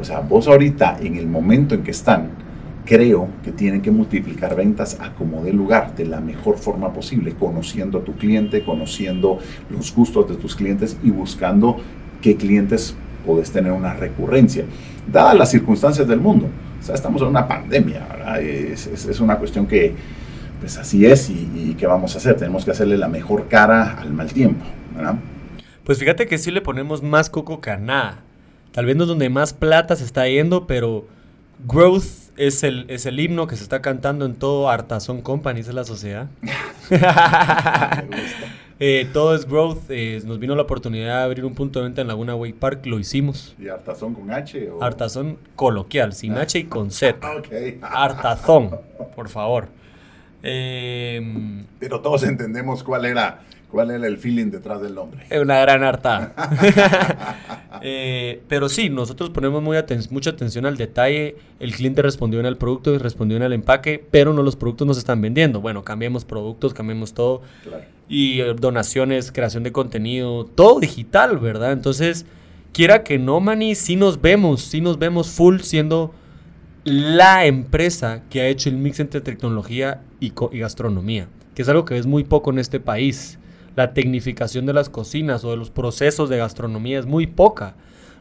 [0.00, 2.28] O sea, vos ahorita, en el momento en que están,
[2.84, 7.32] creo que tienen que multiplicar ventas a como de lugar, de la mejor forma posible,
[7.32, 9.38] conociendo a tu cliente, conociendo
[9.70, 11.78] los gustos de tus clientes y buscando
[12.20, 12.94] qué clientes
[13.26, 14.64] puedes tener una recurrencia,
[15.10, 16.46] dadas las circunstancias del mundo.
[16.80, 18.42] O sea, estamos en una pandemia, ¿verdad?
[18.42, 19.94] Es, es una cuestión que
[20.64, 22.36] pues así es y, ¿qué vamos a hacer?
[22.36, 24.64] Tenemos que hacerle la mejor cara al mal tiempo,
[24.96, 25.16] ¿verdad?
[25.84, 28.22] Pues fíjate que sí le ponemos más coco que nada.
[28.72, 31.06] Tal vez no es donde más plata se está yendo, pero
[31.66, 35.74] growth es el, es el himno que se está cantando en todo Artazón Companies de
[35.74, 36.28] la sociedad.
[38.80, 39.82] eh, todo es growth.
[39.90, 42.86] Eh, nos vino la oportunidad de abrir un punto de venta en Laguna Way Park,
[42.86, 43.54] lo hicimos.
[43.58, 44.70] ¿Y Artazón con H?
[44.70, 44.82] O?
[44.82, 47.18] Artazón coloquial, sin H y con Z.
[47.36, 47.80] okay.
[47.82, 48.70] Artazón,
[49.14, 49.68] por favor.
[50.46, 53.40] Em, Pero todos entendemos cuál era,
[53.70, 55.24] cuál era el feeling detrás del nombre.
[55.30, 56.32] Es una gran harta.
[57.86, 59.76] Eh, pero sí, nosotros ponemos muy
[60.10, 61.36] mucha atención al detalle.
[61.60, 64.86] El cliente respondió en el producto y respondió en el empaque, pero no los productos
[64.86, 65.60] no se están vendiendo.
[65.60, 67.42] Bueno, cambiemos productos, cambiemos todo.
[68.08, 71.72] Y eh, donaciones, creación de contenido, todo digital, ¿verdad?
[71.72, 72.24] Entonces,
[72.72, 76.14] quiera que no, Mani, sí nos vemos, sí nos vemos full siendo
[76.84, 81.94] la empresa que ha hecho el mix entre tecnología y, gastronomía, que es algo que
[81.94, 83.38] ves muy poco en este país.
[83.74, 87.74] La tecnificación de las cocinas o de los procesos de gastronomía es muy poca.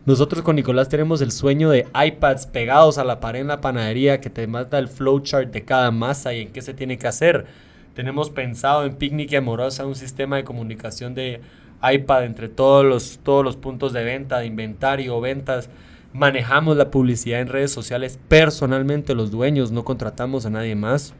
[0.05, 4.19] Nosotros con Nicolás tenemos el sueño de iPads pegados a la pared en la panadería
[4.19, 7.45] que te manda el flowchart de cada masa y en qué se tiene que hacer.
[7.93, 11.41] Tenemos pensado en Picnic y Amorosa un sistema de comunicación de
[11.83, 15.69] iPad entre todos los, todos los puntos de venta, de inventario, ventas
[16.13, 21.13] manejamos la publicidad en redes sociales personalmente los dueños, no contratamos a nadie más.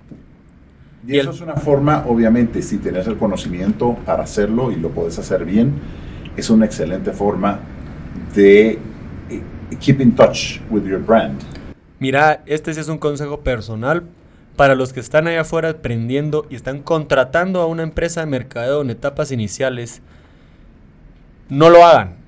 [1.05, 5.19] Y, eso es una forma, obviamente, si tienes el conocimiento para hacerlo y lo puedes
[5.19, 5.73] hacer bien,
[6.37, 7.59] es una excelente forma
[8.33, 8.79] de
[9.29, 9.43] eh,
[9.79, 11.41] keep in touch with your brand.
[11.99, 14.03] Mira, este sí es un consejo personal
[14.55, 18.81] para los que están allá afuera aprendiendo y están contratando a una empresa de mercadeo
[18.81, 20.01] en etapas iniciales.
[21.49, 22.22] No lo hagan.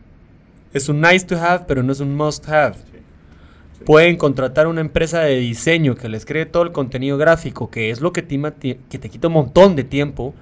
[0.76, 2.76] Es un nice to have, pero no es un must have.
[3.86, 8.02] Pueden contratar una empresa de diseño que les cree todo el contenido gráfico, que es
[8.02, 10.34] lo que te, que te quita un montón de tiempo,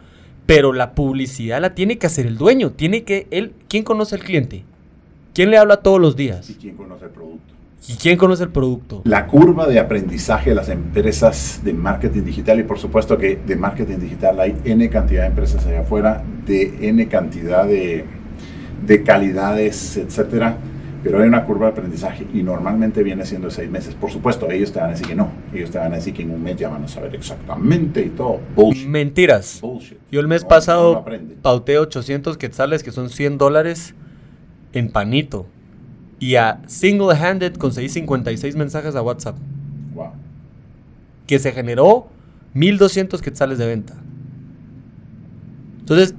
[0.48, 2.72] pero la publicidad la tiene que hacer el dueño.
[2.72, 4.64] Tiene que él, ¿quién conoce al cliente?
[5.36, 6.50] ¿Quién le habla todos los días?
[6.50, 7.54] ¿Y quién conoce el producto?
[7.88, 9.02] ¿Y quién conoce el producto?
[9.04, 13.56] La curva de aprendizaje de las empresas de marketing digital, y por supuesto que de
[13.56, 18.04] marketing digital hay N cantidad de empresas allá afuera, de N cantidad de,
[18.86, 20.58] de calidades, etcétera
[21.04, 23.94] pero hay una curva de aprendizaje y normalmente viene siendo seis meses.
[23.94, 25.30] Por supuesto, ellos te van a decir que no.
[25.54, 28.10] Ellos te van a decir que en un mes ya van a saber exactamente y
[28.10, 28.40] todo.
[28.56, 28.88] Bullshit.
[28.88, 29.60] Mentiras.
[29.62, 29.98] Bullshit.
[30.10, 31.04] Yo el mes pasado
[31.42, 33.96] pauté 800 quetzales, que son 100 dólares,
[34.72, 35.46] en panito.
[36.20, 39.36] Y a single-handed conseguí 56 mensajes a WhatsApp.
[39.94, 40.12] Wow.
[41.28, 42.08] Que se generó
[42.54, 43.94] 1200 quetzales de venta.
[45.82, 46.16] Entonces,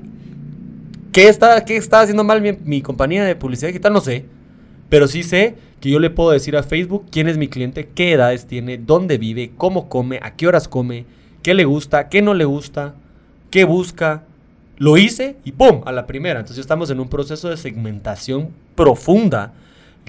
[1.14, 3.92] ¿qué está, qué está haciendo mal mi, mi compañía de publicidad digital?
[3.92, 4.26] No sé.
[4.90, 8.12] Pero sí sé que yo le puedo decir a Facebook quién es mi cliente, qué
[8.12, 11.06] edades tiene, dónde vive, cómo come, a qué horas come,
[11.42, 12.94] qué le gusta, qué no le gusta,
[13.50, 14.24] qué busca.
[14.76, 15.82] Lo hice y ¡pum!
[15.86, 16.40] A la primera.
[16.40, 19.52] Entonces estamos en un proceso de segmentación profunda.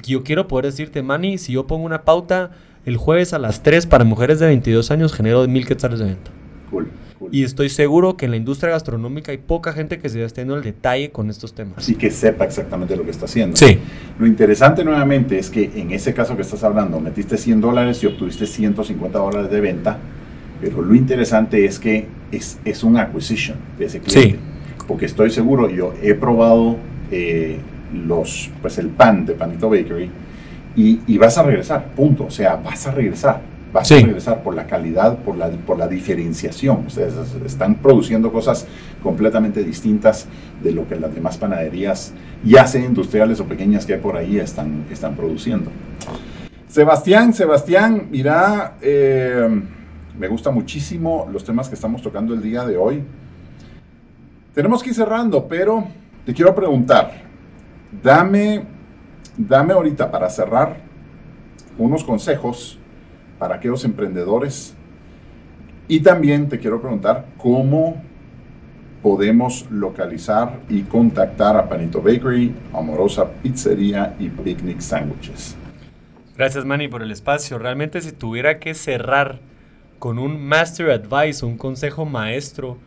[0.03, 2.51] Yo quiero poder decirte, Manny, si yo pongo una pauta
[2.83, 6.31] el jueves a las 3 para mujeres de 22 años, genero mil quetzales de venta.
[6.69, 6.87] Cool.
[7.31, 10.57] Y estoy seguro que en la industria gastronómica hay poca gente que se esté teniendo
[10.57, 11.77] el detalle con estos temas.
[11.77, 13.55] Así que sepa exactamente lo que está haciendo.
[13.55, 13.79] Sí.
[14.19, 18.07] Lo interesante nuevamente es que en ese caso que estás hablando, metiste 100 dólares y
[18.07, 19.97] obtuviste 150 dólares de venta,
[20.61, 24.37] pero lo interesante es que es, es un acquisition de ese cliente.
[24.37, 24.85] Sí.
[24.87, 26.77] Porque estoy seguro, yo he probado
[27.11, 27.57] eh,
[27.93, 30.09] los, pues el pan de Panito Bakery
[30.75, 32.25] y, y vas a regresar, punto.
[32.25, 35.89] O sea, vas a regresar vas a regresar por la calidad, por la, por la
[35.89, 36.85] diferenciación.
[36.87, 37.13] Ustedes
[37.45, 38.65] están produciendo cosas
[39.03, 40.27] completamente distintas
[40.63, 44.39] de lo que las demás panaderías, ya sea industriales o pequeñas que hay por ahí,
[44.39, 45.71] están, están produciendo.
[46.69, 49.45] Sebastián, Sebastián, mira, eh,
[50.17, 53.03] me gusta muchísimo los temas que estamos tocando el día de hoy.
[54.53, 55.85] Tenemos que ir cerrando, pero
[56.25, 57.11] te quiero preguntar,
[58.01, 58.63] dame,
[59.35, 60.77] dame ahorita para cerrar
[61.77, 62.79] unos consejos
[63.39, 64.75] para aquellos emprendedores.
[65.87, 68.01] Y también te quiero preguntar cómo
[69.01, 75.55] podemos localizar y contactar a Panito Bakery, Amorosa Pizzería y Picnic Sandwiches.
[76.35, 77.59] Gracias Manny por el espacio.
[77.59, 79.39] Realmente si tuviera que cerrar
[79.99, 82.77] con un master advice, un consejo maestro,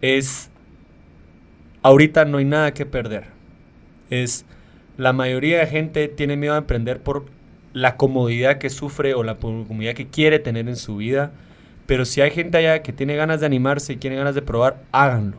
[0.00, 0.50] es
[1.82, 3.24] ahorita no hay nada que perder.
[4.10, 4.46] Es
[4.96, 7.26] la mayoría de gente tiene miedo a emprender por
[7.78, 11.30] la comodidad que sufre o la comodidad que quiere tener en su vida.
[11.86, 14.82] Pero si hay gente allá que tiene ganas de animarse y tiene ganas de probar,
[14.90, 15.36] háganlo.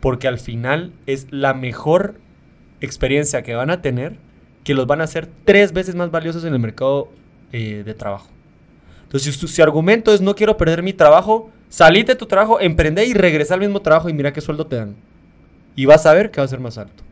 [0.00, 2.20] Porque al final es la mejor
[2.80, 4.16] experiencia que van a tener
[4.62, 7.08] que los van a hacer tres veces más valiosos en el mercado
[7.52, 8.28] eh, de trabajo.
[9.04, 13.04] Entonces, si su argumento es no quiero perder mi trabajo, salite de tu trabajo, emprende
[13.04, 14.96] y regresa al mismo trabajo y mira qué sueldo te dan.
[15.76, 17.02] Y vas a ver que va a ser más alto.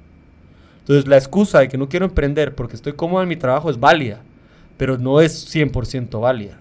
[0.80, 3.78] Entonces, la excusa de que no quiero emprender porque estoy cómodo en mi trabajo es
[3.78, 4.20] válida
[4.76, 6.58] pero no es 100% válida.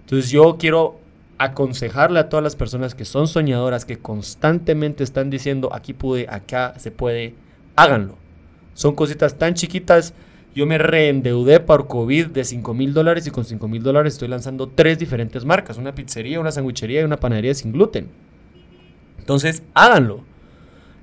[0.00, 1.00] Entonces yo quiero
[1.38, 6.74] aconsejarle a todas las personas que son soñadoras, que constantemente están diciendo, aquí pude, acá
[6.78, 7.34] se puede,
[7.74, 8.16] háganlo.
[8.74, 10.14] Son cositas tan chiquitas.
[10.54, 14.28] Yo me reendeudé por COVID de 5 mil dólares y con 5 mil dólares estoy
[14.28, 18.08] lanzando tres diferentes marcas, una pizzería, una sandwichería y una panadería sin gluten.
[19.18, 20.24] Entonces, háganlo.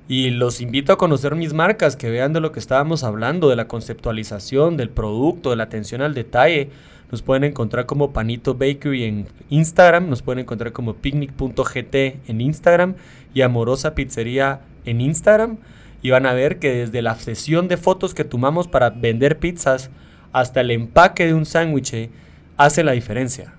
[0.06, 3.56] Y los invito a conocer mis marcas, que vean de lo que estábamos hablando, de
[3.56, 6.68] la conceptualización, del producto, de la atención al detalle.
[7.10, 12.96] Nos pueden encontrar como Panito Bakery en Instagram, nos pueden encontrar como picnic.gt en Instagram
[13.32, 15.56] y Amorosa Pizzería en Instagram.
[16.02, 19.90] Y van a ver que desde la sesión de fotos que tomamos para vender pizzas
[20.32, 22.10] hasta el empaque de un sándwich
[22.58, 23.54] hace la diferencia.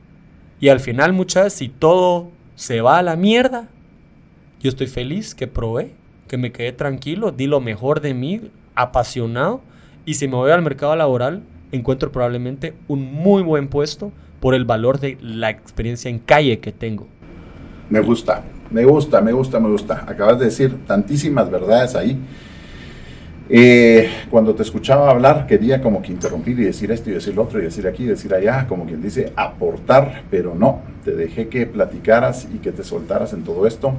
[0.59, 3.67] Y al final, muchas, si todo se va a la mierda,
[4.61, 8.41] yo estoy feliz que probé que me quedé tranquilo, di lo mejor de mí,
[8.75, 9.61] apasionado,
[10.05, 14.65] y si me voy al mercado laboral, encuentro probablemente un muy buen puesto por el
[14.65, 17.07] valor de la experiencia en calle que tengo.
[17.89, 20.05] Me gusta, me gusta, me gusta, me gusta.
[20.07, 22.19] Acabas de decir tantísimas verdades ahí.
[23.47, 27.43] Eh, cuando te escuchaba hablar, quería como que interrumpir y decir esto y decir lo
[27.43, 31.47] otro y decir aquí y decir allá, como quien dice aportar, pero no, te dejé
[31.47, 33.93] que platicaras y que te soltaras en todo esto.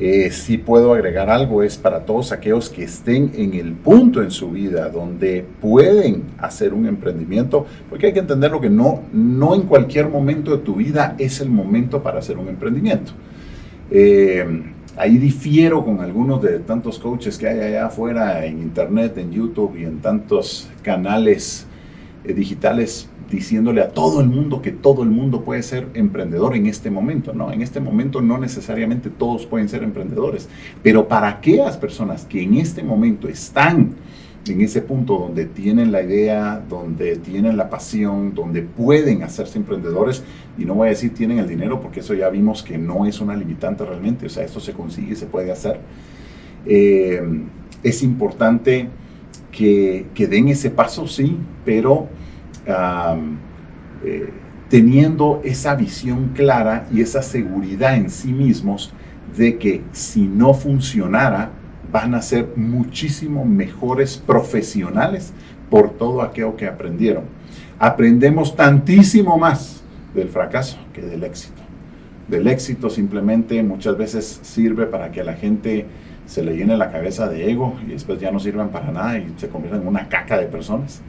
[0.00, 4.30] Eh, si puedo agregar algo, es para todos aquellos que estén en el punto en
[4.30, 9.54] su vida donde pueden hacer un emprendimiento, porque hay que entender lo que no, no
[9.54, 13.12] en cualquier momento de tu vida es el momento para hacer un emprendimiento.
[13.90, 19.30] Eh, Ahí difiero con algunos de tantos coaches que hay allá afuera en internet, en
[19.30, 21.68] YouTube y en tantos canales
[22.24, 26.66] eh, digitales diciéndole a todo el mundo que todo el mundo puede ser emprendedor en
[26.66, 27.52] este momento, ¿no?
[27.52, 30.48] En este momento no necesariamente todos pueden ser emprendedores,
[30.82, 33.94] pero para aquellas personas que en este momento están
[34.48, 40.22] en ese punto donde tienen la idea, donde tienen la pasión, donde pueden hacerse emprendedores,
[40.56, 43.20] y no voy a decir tienen el dinero, porque eso ya vimos que no es
[43.20, 45.80] una limitante realmente, o sea, esto se consigue, se puede hacer.
[46.64, 47.22] Eh,
[47.82, 48.88] es importante
[49.52, 52.08] que, que, den ese paso, sí, pero
[52.68, 54.30] eh,
[54.68, 58.92] teniendo esa visión clara y esa seguridad en sí mismos
[59.36, 61.50] de que si no funcionara,
[61.90, 65.32] van a ser muchísimo mejores profesionales
[65.70, 67.24] por todo aquello que aprendieron.
[67.78, 69.82] Aprendemos tantísimo más
[70.14, 71.62] del fracaso que del éxito.
[72.28, 75.86] Del éxito simplemente muchas veces sirve para que a la gente
[76.26, 79.32] se le llene la cabeza de ego y después ya no sirvan para nada y
[79.38, 81.00] se conviertan en una caca de personas.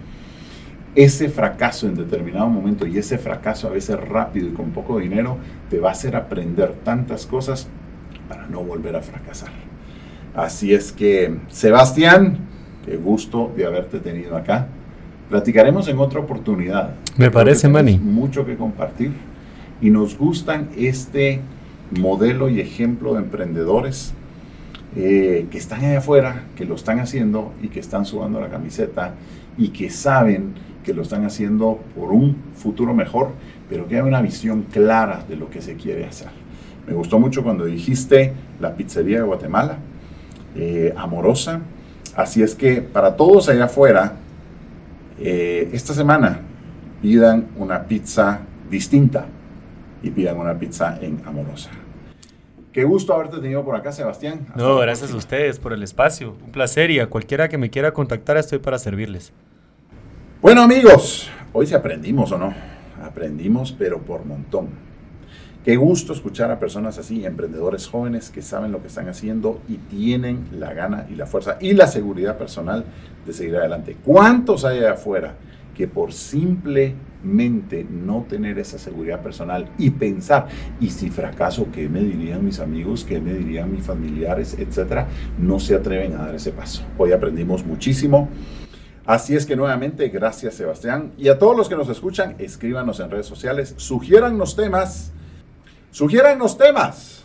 [0.95, 5.37] Ese fracaso en determinado momento y ese fracaso a veces rápido y con poco dinero
[5.69, 7.67] te va a hacer aprender tantas cosas
[8.27, 9.51] para no volver a fracasar.
[10.35, 12.37] Así es que, Sebastián,
[12.85, 14.67] qué gusto de haberte tenido acá.
[15.29, 16.95] Platicaremos en otra oportunidad.
[17.17, 17.99] Me parece, Manny.
[17.99, 19.11] Mucho que compartir
[19.81, 21.41] y nos gustan este
[21.91, 24.13] modelo y ejemplo de emprendedores
[24.95, 29.13] eh, que están allá afuera, que lo están haciendo y que están sudando la camiseta
[29.57, 30.53] y que saben
[30.89, 33.29] que lo están haciendo por un futuro mejor,
[33.69, 36.29] pero que hay una visión clara de lo que se quiere hacer.
[36.87, 39.77] Me gustó mucho cuando dijiste la pizzería de Guatemala
[40.55, 41.61] eh, amorosa.
[42.15, 44.13] Así es que para todos allá afuera,
[45.19, 46.39] eh, esta semana
[47.03, 48.39] pidan una pizza
[48.71, 49.27] distinta
[50.01, 51.69] y pidan una pizza en amorosa.
[52.73, 54.47] Qué gusto haberte tenido por acá, Sebastián.
[54.55, 56.35] no, gracias a ustedes por el espacio.
[56.43, 59.31] Un placer y a cualquiera que me quiera contactar estoy para servirles.
[60.41, 62.53] Bueno amigos, hoy sí aprendimos o no.
[63.03, 64.69] Aprendimos, pero por montón.
[65.65, 69.75] Qué gusto escuchar a personas así, emprendedores jóvenes que saben lo que están haciendo y
[69.75, 72.85] tienen la gana y la fuerza y la seguridad personal
[73.25, 73.97] de seguir adelante.
[74.05, 75.35] ¿Cuántos hay afuera
[75.75, 80.47] que por simplemente no tener esa seguridad personal y pensar,
[80.79, 83.03] y si fracaso, ¿qué me dirían mis amigos?
[83.03, 84.55] ¿Qué me dirían mis familiares?
[84.57, 86.83] Etcétera, no se atreven a dar ese paso.
[86.97, 88.29] Hoy aprendimos muchísimo.
[89.10, 91.14] Así es que nuevamente, gracias Sebastián.
[91.18, 95.12] Y a todos los que nos escuchan, escríbanos en redes sociales, sugiérannos temas
[95.91, 97.24] los temas,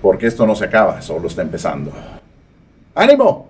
[0.00, 1.90] porque esto no se acaba, solo está empezando.
[2.94, 3.48] ¡Ánimo!